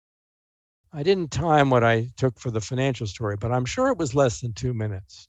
I 0.91 1.03
didn't 1.03 1.31
time 1.31 1.69
what 1.69 1.83
I 1.83 2.09
took 2.17 2.39
for 2.39 2.51
the 2.51 2.61
financial 2.61 3.07
story, 3.07 3.37
but 3.39 3.51
I'm 3.51 3.65
sure 3.65 3.89
it 3.89 3.97
was 3.97 4.15
less 4.15 4.41
than 4.41 4.53
two 4.53 4.73
minutes. 4.73 5.27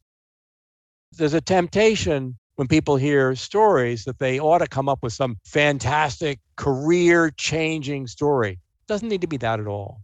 There's 1.13 1.35
a 1.35 1.41
temptation 1.41 2.39
when 2.59 2.67
people 2.67 2.97
hear 2.97 3.37
stories 3.37 4.05
that 4.05 4.19
they 4.19 4.41
ought 4.41 4.59
to 4.59 4.67
come 4.67 4.89
up 4.89 4.99
with 5.01 5.13
some 5.13 5.39
fantastic 5.45 6.41
career 6.57 7.31
changing 7.37 8.09
story. 8.09 8.51
It 8.51 8.89
doesn't 8.89 9.09
need 9.09 9.21
to 9.21 9.29
be 9.29 9.37
that 9.37 9.61
at 9.61 9.69
all. 9.69 10.01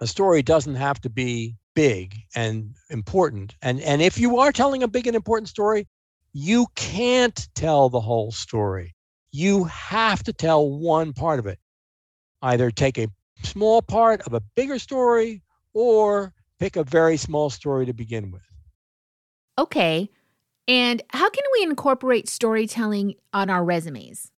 A 0.00 0.06
story 0.08 0.42
doesn't 0.42 0.74
have 0.74 1.00
to 1.02 1.08
be 1.08 1.54
big 1.76 2.16
and 2.34 2.74
important. 2.90 3.54
And 3.62 3.80
and 3.82 4.02
if 4.02 4.18
you 4.18 4.38
are 4.40 4.50
telling 4.50 4.82
a 4.82 4.88
big 4.88 5.06
and 5.06 5.14
important 5.14 5.48
story, 5.48 5.86
you 6.32 6.66
can't 6.74 7.48
tell 7.54 7.88
the 7.88 8.00
whole 8.00 8.32
story. 8.32 8.96
You 9.30 9.62
have 9.62 10.24
to 10.24 10.32
tell 10.32 10.68
one 10.68 11.12
part 11.12 11.38
of 11.38 11.46
it. 11.46 11.60
Either 12.42 12.72
take 12.72 12.98
a 12.98 13.06
small 13.44 13.80
part 13.80 14.22
of 14.22 14.34
a 14.34 14.42
bigger 14.56 14.80
story 14.80 15.42
or 15.72 16.34
pick 16.58 16.74
a 16.74 16.82
very 16.82 17.16
small 17.16 17.48
story 17.48 17.86
to 17.86 17.92
begin 17.92 18.32
with. 18.32 18.42
Okay. 19.56 20.10
And 20.68 21.02
how 21.08 21.30
can 21.30 21.44
we 21.54 21.62
incorporate 21.62 22.28
storytelling 22.28 23.14
on 23.32 23.48
our 23.48 23.64
resumes? 23.64 24.30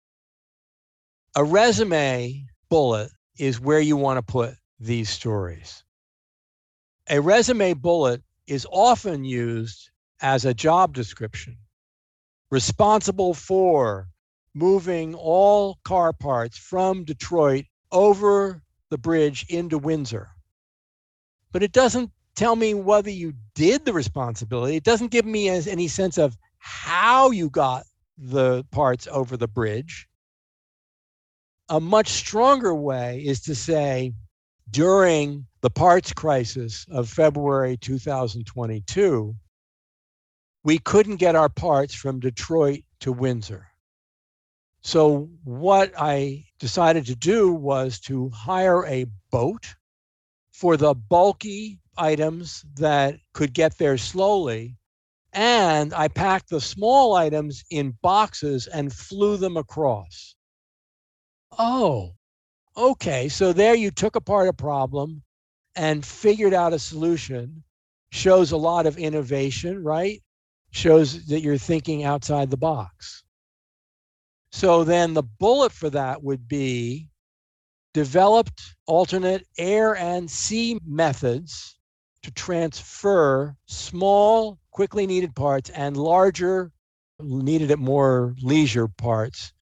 A 1.36 1.44
resume 1.44 2.46
bullet 2.70 3.12
is 3.40 3.60
where 3.60 3.80
you 3.80 3.98
want 3.98 4.18
to 4.18 4.32
put 4.32 4.54
these 4.80 5.10
stories. 5.10 5.84
A 7.10 7.20
resume 7.20 7.74
bullet 7.74 8.22
is 8.46 8.68
often 8.72 9.24
used 9.24 9.90
as 10.22 10.46
a 10.46 10.54
job 10.54 10.94
description, 10.94 11.58
responsible 12.52 13.34
for 13.34 14.08
moving 14.54 15.16
all 15.16 15.80
car 15.84 16.14
parts 16.14 16.58
from 16.58 17.06
Detroit 17.06 17.66
over 17.92 18.62
the 18.90 18.98
bridge 19.00 19.48
into 19.50 19.80
Windsor. 19.80 20.30
But 21.52 21.64
it 21.64 21.72
doesn't 21.72 22.12
tell 22.40 22.56
me 22.56 22.74
whether 22.74 23.10
you 23.10 23.34
did 23.54 23.84
the 23.84 23.92
responsibility. 23.92 24.78
It 24.78 24.86
doesn't 24.86 25.12
give 25.12 25.26
me 25.26 25.50
as, 25.50 25.68
any 25.68 25.90
sense 25.90 26.18
of 26.18 26.38
how 26.58 27.32
you 27.32 27.50
got 27.50 27.84
the 28.18 28.64
parts 28.72 29.10
over 29.12 29.36
the 29.36 29.50
bridge. 29.50 30.08
A 31.68 31.82
much 31.82 32.08
stronger 32.08 32.74
way 32.74 33.20
is 33.26 33.42
to 33.42 33.56
say, 33.56 34.14
during 34.72 35.48
the 35.60 35.70
parts 35.70 36.14
crisis 36.14 36.86
of 36.90 37.10
February 37.10 37.76
2022, 37.76 39.36
we 40.64 40.80
couldn't 40.80 41.18
get 41.18 41.36
our 41.36 41.50
parts 41.50 41.94
from 41.94 42.22
Detroit 42.22 42.84
to 43.02 43.12
Windsor. 43.12 43.68
So, 44.80 45.30
what 45.44 45.92
I 45.98 46.46
decided 46.58 47.06
to 47.08 47.16
do 47.16 47.52
was 47.52 48.00
to 48.02 48.30
hire 48.30 48.86
a 48.86 49.08
boat 49.30 49.76
for 50.54 50.78
the 50.78 50.94
bulky 50.94 51.80
items 52.00 52.66
that 52.76 53.20
could 53.34 53.54
get 53.54 53.78
there 53.78 53.98
slowly. 53.98 54.76
And 55.34 55.94
I 55.94 56.08
packed 56.08 56.50
the 56.50 56.62
small 56.62 57.16
items 57.16 57.64
in 57.70 57.98
boxes 58.02 58.68
and 58.68 58.92
flew 58.92 59.38
them 59.38 59.58
across. 59.58 60.36
Oh, 61.58 62.14
okay. 62.76 63.30
So 63.30 63.54
there 63.54 63.76
you 63.76 63.92
took 63.92 64.16
apart 64.16 64.50
a 64.50 64.54
problem 64.54 65.22
and 65.76 66.06
figured 66.06 66.54
out 66.54 66.74
a 66.74 66.80
solution 66.80 67.64
shows 68.12 68.52
a 68.52 68.58
lot 68.58 68.88
of 68.88 68.98
innovation, 68.98 69.84
right? 69.84 70.22
Shows 70.72 71.26
that 71.28 71.42
you're 71.42 71.58
thinking 71.58 72.04
outside 72.04 72.50
the 72.50 72.58
box. 72.58 73.24
So 74.52 74.84
then 74.84 75.14
the 75.14 75.24
bullet 75.24 75.72
for 75.72 75.90
that 75.92 76.24
would 76.24 76.48
be 76.48 77.08
developed 77.94 78.76
alternate 78.88 79.46
air 79.58 79.96
and 79.96 80.30
sea 80.30 80.80
methods 80.86 81.79
to 82.24 82.32
transfer 82.32 83.56
small, 83.66 84.60
quickly 84.72 85.08
needed 85.08 85.36
parts 85.36 85.70
and 85.70 85.98
larger, 85.98 86.72
needed 87.20 87.72
at 87.72 87.80
more 87.80 88.36
leisure 88.42 88.88
parts 88.88 89.54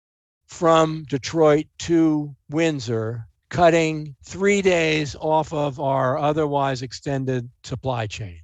from 0.48 1.04
Detroit 1.10 1.66
to 1.80 2.36
Windsor 2.50 3.28
cutting 3.50 4.16
three 4.24 4.62
days 4.62 5.16
off 5.16 5.54
of 5.54 5.80
our 5.80 6.18
otherwise 6.18 6.82
extended 6.82 7.50
supply 7.64 8.08
chain. 8.08 8.42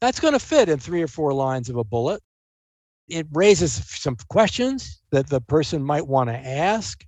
That's 0.00 0.20
going 0.20 0.32
to 0.32 0.38
fit 0.38 0.68
in 0.68 0.78
three 0.78 1.02
or 1.02 1.08
four 1.08 1.32
lines 1.32 1.68
of 1.68 1.76
a 1.76 1.84
bullet. 1.84 2.22
It 3.08 3.26
raises 3.32 3.72
some 4.00 4.16
questions 4.28 5.02
that 5.10 5.28
the 5.28 5.40
person 5.40 5.82
might 5.82 6.06
want 6.06 6.30
to 6.30 6.36
ask, 6.36 7.04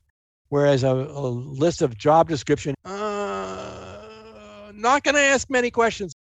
whereas 0.49 0.85
a, 0.85 0.89
a 0.89 1.29
list 1.29 1.83
of 1.83 1.97
job 1.97 2.29
description, 2.29 2.75
uh, 2.85 3.86
not 4.81 5.05
going 5.05 5.15
to 5.15 5.21
ask 5.21 5.51
many 5.51 5.71
questions. 5.71 6.15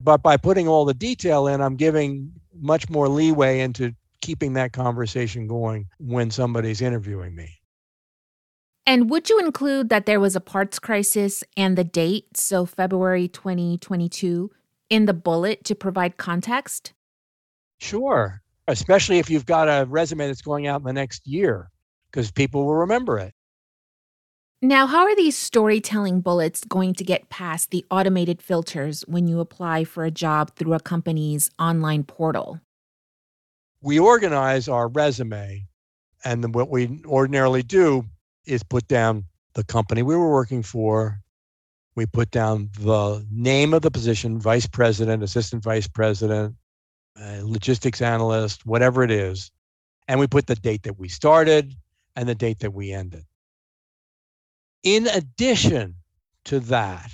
But 0.00 0.22
by 0.22 0.36
putting 0.36 0.66
all 0.68 0.84
the 0.84 0.94
detail 0.94 1.46
in, 1.46 1.60
I'm 1.60 1.76
giving 1.76 2.32
much 2.54 2.90
more 2.90 3.08
leeway 3.08 3.60
into 3.60 3.94
keeping 4.20 4.54
that 4.54 4.72
conversation 4.72 5.46
going 5.46 5.86
when 5.98 6.30
somebody's 6.30 6.80
interviewing 6.80 7.34
me. 7.34 7.58
And 8.84 9.08
would 9.10 9.30
you 9.30 9.38
include 9.38 9.90
that 9.90 10.06
there 10.06 10.18
was 10.18 10.34
a 10.34 10.40
parts 10.40 10.80
crisis 10.80 11.44
and 11.56 11.78
the 11.78 11.84
date, 11.84 12.36
so 12.36 12.66
February 12.66 13.28
2022, 13.28 14.50
in 14.90 15.06
the 15.06 15.14
bullet 15.14 15.64
to 15.64 15.76
provide 15.76 16.16
context? 16.16 16.92
Sure. 17.78 18.42
especially 18.68 19.18
if 19.18 19.30
you've 19.30 19.46
got 19.46 19.68
a 19.68 19.86
resume 19.86 20.26
that's 20.26 20.42
going 20.42 20.66
out 20.66 20.80
in 20.80 20.86
the 20.86 20.92
next 20.92 21.26
year, 21.26 21.70
because 22.10 22.30
people 22.30 22.64
will 22.64 22.76
remember 22.76 23.18
it. 23.18 23.34
Now, 24.64 24.86
how 24.86 25.06
are 25.06 25.16
these 25.16 25.36
storytelling 25.36 26.20
bullets 26.20 26.62
going 26.62 26.94
to 26.94 27.02
get 27.02 27.28
past 27.28 27.72
the 27.72 27.84
automated 27.90 28.40
filters 28.40 29.02
when 29.08 29.26
you 29.26 29.40
apply 29.40 29.82
for 29.82 30.04
a 30.04 30.10
job 30.12 30.54
through 30.54 30.74
a 30.74 30.78
company's 30.78 31.50
online 31.58 32.04
portal? 32.04 32.60
We 33.80 33.98
organize 33.98 34.68
our 34.68 34.86
resume, 34.86 35.66
and 36.24 36.54
what 36.54 36.70
we 36.70 37.00
ordinarily 37.04 37.64
do 37.64 38.04
is 38.46 38.62
put 38.62 38.86
down 38.86 39.24
the 39.54 39.64
company 39.64 40.04
we 40.04 40.14
were 40.14 40.30
working 40.30 40.62
for. 40.62 41.18
We 41.96 42.06
put 42.06 42.30
down 42.30 42.70
the 42.78 43.26
name 43.32 43.74
of 43.74 43.82
the 43.82 43.90
position, 43.90 44.38
vice 44.38 44.68
president, 44.68 45.24
assistant 45.24 45.64
vice 45.64 45.88
president, 45.88 46.54
uh, 47.20 47.40
logistics 47.42 48.00
analyst, 48.00 48.64
whatever 48.64 49.02
it 49.02 49.10
is. 49.10 49.50
And 50.06 50.20
we 50.20 50.28
put 50.28 50.46
the 50.46 50.54
date 50.54 50.84
that 50.84 51.00
we 51.00 51.08
started 51.08 51.74
and 52.14 52.28
the 52.28 52.36
date 52.36 52.60
that 52.60 52.72
we 52.72 52.92
ended. 52.92 53.24
In 54.82 55.06
addition 55.06 55.94
to 56.44 56.58
that, 56.60 57.12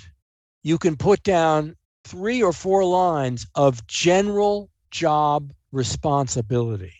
you 0.63 0.77
can 0.79 0.97
put 0.97 1.21
down 1.21 1.75
three 2.03 2.41
or 2.41 2.51
four 2.51 2.83
lines 2.83 3.45
of 3.53 3.85
general 3.85 4.71
job 4.89 5.53
responsibility, 5.71 6.93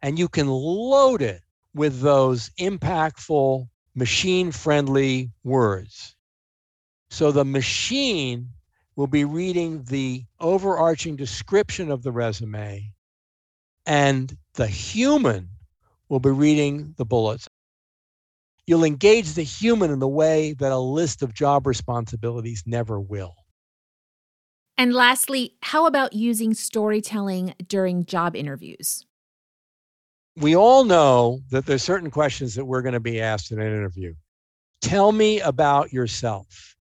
and 0.00 0.18
you 0.18 0.28
can 0.28 0.46
load 0.46 1.22
it 1.22 1.42
with 1.74 2.00
those 2.00 2.50
impactful, 2.60 3.68
machine 3.94 4.52
friendly 4.52 5.30
words. 5.42 6.14
So 7.10 7.32
the 7.32 7.44
machine 7.44 8.48
will 8.94 9.08
be 9.08 9.24
reading 9.24 9.82
the 9.84 10.24
overarching 10.38 11.16
description 11.16 11.90
of 11.90 12.02
the 12.04 12.12
resume, 12.12 12.92
and 13.86 14.36
the 14.54 14.68
human 14.68 15.48
will 16.08 16.20
be 16.20 16.30
reading 16.30 16.94
the 16.96 17.04
bullets. 17.04 17.48
You'll 18.66 18.84
engage 18.84 19.34
the 19.34 19.42
human 19.42 19.90
in 19.90 19.98
the 19.98 20.08
way 20.08 20.52
that 20.54 20.72
a 20.72 20.78
list 20.78 21.22
of 21.22 21.34
job 21.34 21.66
responsibilities 21.66 22.62
never 22.66 23.00
will. 23.00 23.34
And 24.78 24.94
lastly, 24.94 25.54
how 25.62 25.86
about 25.86 26.12
using 26.12 26.54
storytelling 26.54 27.54
during 27.66 28.04
job 28.04 28.34
interviews? 28.36 29.04
We 30.36 30.56
all 30.56 30.84
know 30.84 31.40
that 31.50 31.66
there's 31.66 31.82
certain 31.82 32.10
questions 32.10 32.54
that 32.54 32.64
we're 32.64 32.82
going 32.82 32.94
to 32.94 33.00
be 33.00 33.20
asked 33.20 33.50
in 33.52 33.60
an 33.60 33.66
interview. 33.66 34.14
Tell 34.80 35.12
me 35.12 35.40
about 35.40 35.92
yourself. 35.92 36.76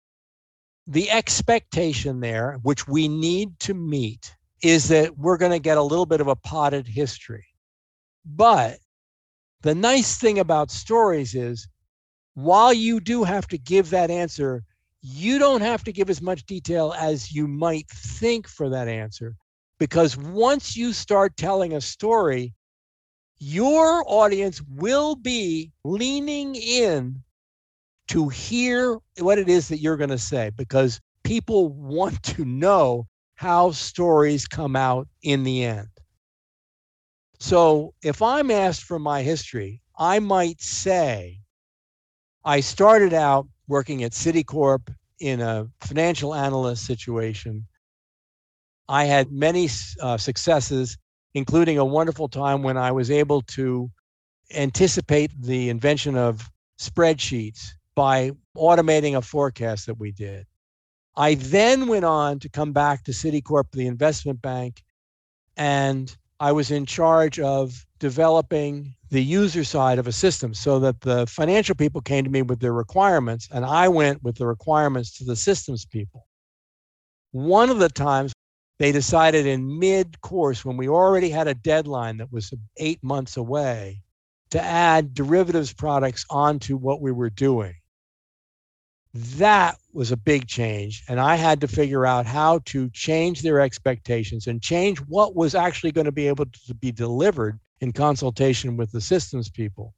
The 0.87 1.11
expectation 1.11 2.21
there, 2.21 2.59
which 2.63 2.87
we 2.87 3.09
need 3.09 3.59
to 3.61 3.75
meet, 3.75 4.35
is 4.63 4.89
that 4.89 5.19
we're 5.19 5.37
going 5.37 5.53
to 5.53 5.59
get 5.59 5.79
a 5.79 5.83
little 5.83 6.07
bit 6.07 6.21
of 6.21 6.29
a 6.29 6.37
potted 6.37 6.87
history. 6.87 7.47
But 8.25 8.79
the 9.63 9.75
nice 9.75 10.17
thing 10.17 10.39
about 10.39 10.71
stories 10.71 11.35
is 11.35 11.69
while 12.35 12.73
you 12.73 13.01
do 13.01 13.25
have 13.25 13.47
to 13.49 13.59
give 13.59 13.91
that 13.91 14.11
answer, 14.11 14.63
you 15.03 15.39
don't 15.39 15.61
have 15.61 15.85
to 15.85 15.93
give 15.93 16.11
as 16.11 16.23
much 16.23 16.45
detail 16.47 16.95
as 16.99 17.33
you 17.33 17.47
might 17.47 17.89
think 17.89 18.49
for 18.49 18.69
that 18.71 18.89
answer. 18.89 19.35
Because 19.79 20.17
once 20.17 20.77
you 20.77 20.93
start 20.93 21.37
telling 21.37 21.75
a 21.75 21.81
story, 21.81 22.55
your 23.39 24.05
audience 24.07 24.61
will 24.69 25.17
be 25.17 25.73
leaning 25.85 26.55
in 26.55 27.23
to 28.09 28.29
hear 28.29 28.99
what 29.19 29.39
it 29.39 29.49
is 29.49 29.69
that 29.69 29.79
you're 29.79 29.97
going 29.97 30.11
to 30.11 30.19
say 30.19 30.51
because 30.57 31.01
people 31.25 31.71
want 31.71 32.23
to 32.23 32.45
know 32.45 33.07
how 33.37 33.71
stories 33.71 34.47
come 34.47 34.77
out 34.77 35.09
in 35.23 35.43
the 35.45 35.65
end. 35.65 35.89
So 37.41 37.95
if 38.03 38.21
I'm 38.21 38.51
asked 38.51 38.85
for 38.85 38.99
my 38.99 39.23
history, 39.23 39.81
I 39.99 40.19
might 40.19 40.61
say 40.61 41.41
I 42.45 42.61
started 42.61 43.15
out 43.15 43.49
working 43.67 44.05
at 44.05 44.13
Citicorp 44.13 44.95
in 45.21 45.41
a 45.41 45.67
financial 45.81 46.35
analyst 46.35 46.85
situation. 46.85 47.67
I 48.89 49.05
had 49.05 49.33
many 49.33 49.69
uh, 50.01 50.19
successes, 50.19 50.99
including 51.35 51.79
a 51.79 51.85
wonderful 51.85 52.29
time 52.29 52.63
when 52.63 52.77
I 52.77 52.93
was 52.93 53.11
able 53.11 53.43
to 53.43 53.91
anticipate 54.55 55.31
the 55.41 55.71
invention 55.71 56.17
of 56.17 56.51
spreadsheets 56.79 57.69
by 57.95 58.33
automating 58.57 59.17
a 59.17 59.23
forecast 59.23 59.87
that 59.87 59.99
we 59.99 60.13
did. 60.13 60.47
I 61.17 61.35
then 61.35 61.87
went 61.87 62.05
on 62.05 62.39
to 62.41 62.49
come 62.49 62.73
back 62.73 63.05
to 63.05 63.13
Citicorp, 63.13 63.71
the 63.73 63.87
investment 63.87 64.43
bank, 64.43 64.83
and 65.57 66.15
I 66.41 66.53
was 66.53 66.71
in 66.71 66.87
charge 66.87 67.39
of 67.39 67.87
developing 67.99 68.95
the 69.11 69.23
user 69.23 69.63
side 69.63 69.99
of 69.99 70.07
a 70.07 70.13
system 70.13 70.55
so 70.55 70.79
that 70.79 71.03
the 71.03 71.27
financial 71.27 71.75
people 71.75 72.01
came 72.01 72.25
to 72.25 72.31
me 72.31 72.41
with 72.41 72.61
their 72.61 72.73
requirements 72.73 73.47
and 73.53 73.65
I 73.65 73.89
went 73.89 74.23
with 74.23 74.37
the 74.37 74.47
requirements 74.47 75.19
to 75.19 75.25
the 75.25 75.37
systems 75.37 75.85
people. 75.85 76.27
One 77.33 77.69
of 77.69 77.79
the 77.79 77.91
times 77.91 78.33
they 78.79 78.91
decided 78.91 79.45
in 79.45 79.79
mid 79.79 80.19
course, 80.23 80.65
when 80.65 80.79
we 80.79 80.89
already 80.89 81.29
had 81.29 81.47
a 81.47 81.55
deadline 81.55 82.17
that 82.17 82.33
was 82.33 82.55
eight 82.79 83.05
months 83.05 83.37
away, 83.37 84.01
to 84.51 84.61
add 84.61 85.15
derivatives 85.15 85.73
products 85.73 86.25
onto 86.31 86.77
what 86.77 87.03
we 87.03 87.13
were 87.13 87.31
doing. 87.31 87.75
That 89.13 89.77
was 89.95 90.13
a 90.13 90.17
big 90.17 90.47
change. 90.47 91.03
And 91.09 91.21
I 91.21 91.37
had 91.37 91.61
to 91.61 91.69
figure 91.69 92.07
out 92.07 92.27
how 92.27 92.61
to 92.67 92.89
change 92.91 93.43
their 93.43 93.61
expectations 93.61 94.47
and 94.47 94.63
change 94.63 94.99
what 95.01 95.35
was 95.35 95.55
actually 95.55 95.93
going 95.93 96.05
to 96.05 96.13
be 96.13 96.29
able 96.29 96.47
to 96.47 96.75
be 96.75 96.93
delivered 96.93 97.59
in 97.81 97.93
consultation 97.93 98.77
with 98.77 98.93
the 98.93 99.01
systems 99.01 99.51
people. 99.51 99.95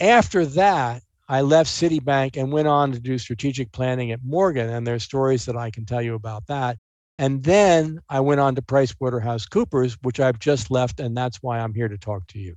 After 0.00 0.46
that, 0.46 1.02
I 1.28 1.40
left 1.40 1.70
Citibank 1.70 2.36
and 2.36 2.52
went 2.52 2.68
on 2.68 2.92
to 2.92 3.00
do 3.00 3.18
strategic 3.18 3.72
planning 3.72 4.12
at 4.12 4.24
Morgan. 4.24 4.70
And 4.70 4.86
there's 4.86 5.02
stories 5.02 5.44
that 5.46 5.56
I 5.56 5.70
can 5.70 5.84
tell 5.84 6.02
you 6.02 6.14
about 6.14 6.46
that. 6.46 6.78
And 7.18 7.42
then 7.42 8.00
I 8.08 8.20
went 8.20 8.40
on 8.40 8.54
to 8.54 8.62
PricewaterhouseCoopers, 8.62 9.98
which 10.02 10.18
I've 10.20 10.38
just 10.38 10.70
left. 10.70 11.00
And 11.00 11.16
that's 11.16 11.42
why 11.42 11.58
I'm 11.58 11.74
here 11.74 11.88
to 11.88 11.98
talk 11.98 12.26
to 12.28 12.38
you. 12.38 12.56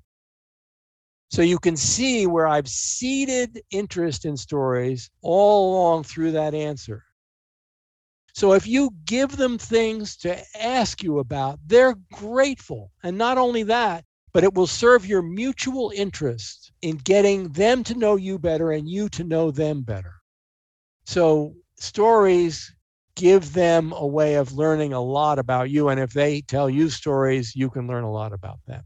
So 1.36 1.42
you 1.42 1.60
can 1.60 1.76
see 1.76 2.28
where 2.28 2.48
I've 2.48 2.70
seeded 2.70 3.62
interest 3.70 4.24
in 4.24 4.38
stories 4.38 5.10
all 5.22 5.74
along 5.74 6.04
through 6.06 6.32
that 6.32 6.54
answer. 6.54 7.04
So 8.34 8.54
if 8.54 8.66
you 8.66 8.92
give 9.04 9.36
them 9.36 9.58
things 9.58 10.16
to 10.20 10.42
ask 10.58 11.04
you 11.04 11.20
about, 11.20 11.60
they're 11.66 11.98
grateful. 12.14 12.90
And 13.04 13.18
not 13.18 13.38
only 13.38 13.64
that, 13.64 14.06
but 14.32 14.46
it 14.46 14.54
will 14.54 14.66
serve 14.66 15.06
your 15.06 15.22
mutual 15.22 15.92
interest 15.94 16.72
in 16.82 16.96
getting 17.00 17.50
them 17.50 17.84
to 17.84 17.96
know 17.96 18.16
you 18.16 18.40
better 18.40 18.72
and 18.72 18.88
you 18.90 19.10
to 19.10 19.26
know 19.26 19.52
them 19.52 19.82
better. 19.82 20.14
So 21.06 21.54
stories 21.76 22.74
give 23.18 23.52
them 23.52 23.92
a 23.92 24.08
way 24.08 24.36
of 24.36 24.54
learning 24.54 24.94
a 24.94 25.02
lot 25.02 25.38
about 25.38 25.70
you. 25.70 25.90
And 25.90 26.00
if 26.00 26.14
they 26.14 26.40
tell 26.40 26.70
you 26.70 26.90
stories, 26.90 27.58
you 27.58 27.70
can 27.70 27.88
learn 27.88 28.06
a 28.06 28.12
lot 28.12 28.32
about 28.32 28.60
them. 28.68 28.86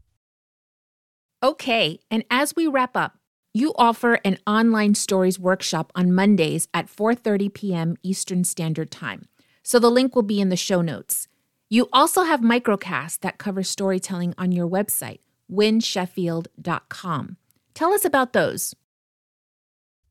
Okay, 1.42 1.98
and 2.10 2.22
as 2.30 2.54
we 2.54 2.66
wrap 2.66 2.94
up, 2.94 3.16
you 3.54 3.72
offer 3.76 4.18
an 4.26 4.36
online 4.46 4.94
stories 4.94 5.38
workshop 5.38 5.90
on 5.94 6.12
Mondays 6.12 6.68
at 6.74 6.88
4:30 6.88 7.54
p.m. 7.54 7.96
Eastern 8.02 8.44
Standard 8.44 8.90
Time. 8.90 9.26
So 9.62 9.78
the 9.78 9.90
link 9.90 10.14
will 10.14 10.22
be 10.22 10.40
in 10.40 10.50
the 10.50 10.56
show 10.56 10.82
notes. 10.82 11.28
You 11.70 11.88
also 11.94 12.24
have 12.24 12.40
microcasts 12.40 13.18
that 13.20 13.38
cover 13.38 13.62
storytelling 13.62 14.34
on 14.36 14.52
your 14.52 14.68
website, 14.68 15.20
winsheffield.com. 15.50 17.36
Tell 17.74 17.92
us 17.94 18.04
about 18.04 18.34
those. 18.34 18.74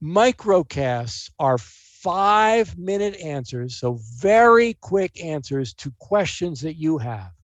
Microcasts 0.01 1.29
are 1.37 1.59
five 1.59 2.75
minute 2.75 3.15
answers, 3.17 3.75
so 3.75 3.99
very 4.17 4.73
quick 4.75 5.23
answers 5.23 5.75
to 5.75 5.91
questions 5.99 6.61
that 6.61 6.75
you 6.75 6.97
have 6.97 7.38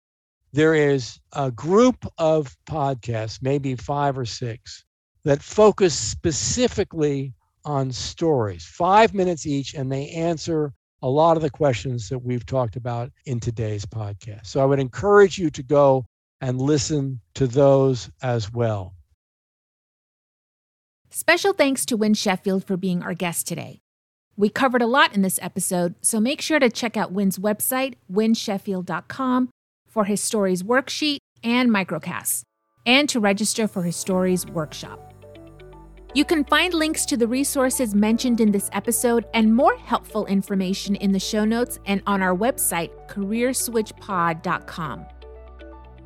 there 0.54 0.76
is 0.76 1.20
a 1.34 1.52
group 1.52 2.06
of 2.18 2.56
podcasts, 2.68 3.40
maybe 3.42 3.76
five 3.76 4.18
or 4.18 4.26
six, 4.26 4.84
that 5.24 5.42
focus 5.42 5.94
specifically 5.94 7.34
on 7.64 7.92
stories, 7.92 8.66
five 8.66 9.14
minutes 9.14 9.46
each, 9.46 9.74
and 9.74 9.92
they 9.92 10.10
answer 10.10 10.74
a 11.04 11.10
lot 11.10 11.38
of 11.38 11.44
the 11.44 11.50
questions 11.50 12.10
that 12.10 12.20
we've 12.20 12.46
talked 12.46 12.76
about 12.76 13.12
in 13.26 13.40
today's 13.40 13.86
podcast. 13.86 14.46
So 14.48 14.62
I 14.62 14.66
would 14.66 14.80
encourage 14.80 15.38
you 15.38 15.50
to 15.52 15.64
go 15.64 16.06
and 16.42 16.60
listen 16.60 17.22
to 17.36 17.48
those 17.48 18.10
as 18.22 18.52
well. 18.52 18.96
Special 21.10 21.54
thanks 21.54 21.86
to 21.86 21.98
Win 21.98 22.14
Sheffield 22.14 22.66
for 22.66 22.78
being 22.78 23.04
our 23.04 23.14
guest 23.14 23.48
today. 23.48 23.82
We 24.38 24.50
covered 24.50 24.82
a 24.82 24.88
lot 24.88 25.14
in 25.14 25.22
this 25.22 25.40
episode, 25.42 25.96
so 26.02 26.20
make 26.20 26.42
sure 26.42 26.60
to 26.60 26.70
check 26.70 26.96
out 26.96 27.12
Win's 27.12 27.38
website, 27.38 27.96
winsheffield.com, 28.12 29.50
for 29.92 30.06
his 30.06 30.22
stories 30.22 30.64
worksheet 30.64 31.18
and 31.44 31.70
microcasts, 31.70 32.42
and 32.86 33.08
to 33.10 33.20
register 33.20 33.68
for 33.68 33.84
his 33.84 33.96
stories 33.96 34.46
workshop. 34.48 35.12
You 36.14 36.26
can 36.26 36.44
find 36.44 36.74
links 36.74 37.06
to 37.06 37.16
the 37.16 37.28
resources 37.28 37.96
mentioned 37.96 38.42
in 38.42 38.52
this 38.52 38.70
episode 38.74 39.26
and 39.34 39.56
more 39.56 39.78
helpful 39.78 40.26
information 40.26 40.96
in 40.96 41.14
the 41.14 41.20
show 41.20 41.46
notes 41.46 41.80
and 41.86 42.02
on 42.06 42.22
our 42.22 42.36
website, 42.36 42.92
careerswitchpod.com. 43.08 45.06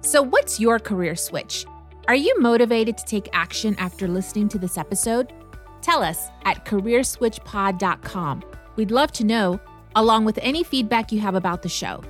So, 0.01 0.21
what's 0.21 0.59
your 0.59 0.77
career 0.77 1.15
switch? 1.15 1.65
Are 2.07 2.15
you 2.15 2.39
motivated 2.39 2.99
to 2.99 3.05
take 3.05 3.29
action 3.33 3.75
after 3.79 4.07
listening 4.07 4.47
to 4.49 4.59
this 4.59 4.77
episode? 4.77 5.33
Tell 5.81 6.03
us 6.03 6.27
at 6.43 6.65
careerswitchpod.com. 6.65 8.43
We'd 8.75 8.91
love 8.91 9.11
to 9.13 9.23
know, 9.23 9.59
along 9.95 10.25
with 10.25 10.37
any 10.41 10.63
feedback 10.63 11.11
you 11.11 11.19
have 11.21 11.33
about 11.33 11.63
the 11.63 11.69
show. 11.69 12.03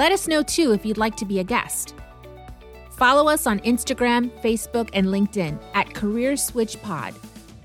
Let 0.00 0.12
us 0.12 0.26
know 0.26 0.42
too 0.42 0.72
if 0.72 0.86
you'd 0.86 0.96
like 0.96 1.14
to 1.16 1.26
be 1.26 1.40
a 1.40 1.44
guest. 1.44 1.94
Follow 2.92 3.28
us 3.28 3.46
on 3.46 3.60
Instagram, 3.60 4.30
Facebook, 4.40 4.88
and 4.94 5.08
LinkedIn 5.08 5.62
at 5.74 5.92
Career 5.92 6.38
Switch 6.38 6.80
Pod. 6.80 7.12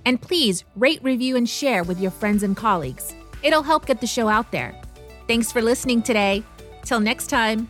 And 0.03 0.21
please 0.21 0.65
rate, 0.75 1.01
review, 1.01 1.37
and 1.37 1.47
share 1.47 1.85
with 1.85 1.97
your 1.97 2.11
friends 2.11 2.43
and 2.43 2.57
colleagues. 2.57 3.15
It'll 3.41 3.63
help 3.63 3.85
get 3.85 4.01
the 4.01 4.05
show 4.07 4.27
out 4.27 4.51
there. 4.51 4.77
Thanks 5.29 5.49
for 5.49 5.61
listening 5.61 6.01
today. 6.01 6.43
Till 6.83 6.99
next 6.99 7.27
time. 7.27 7.69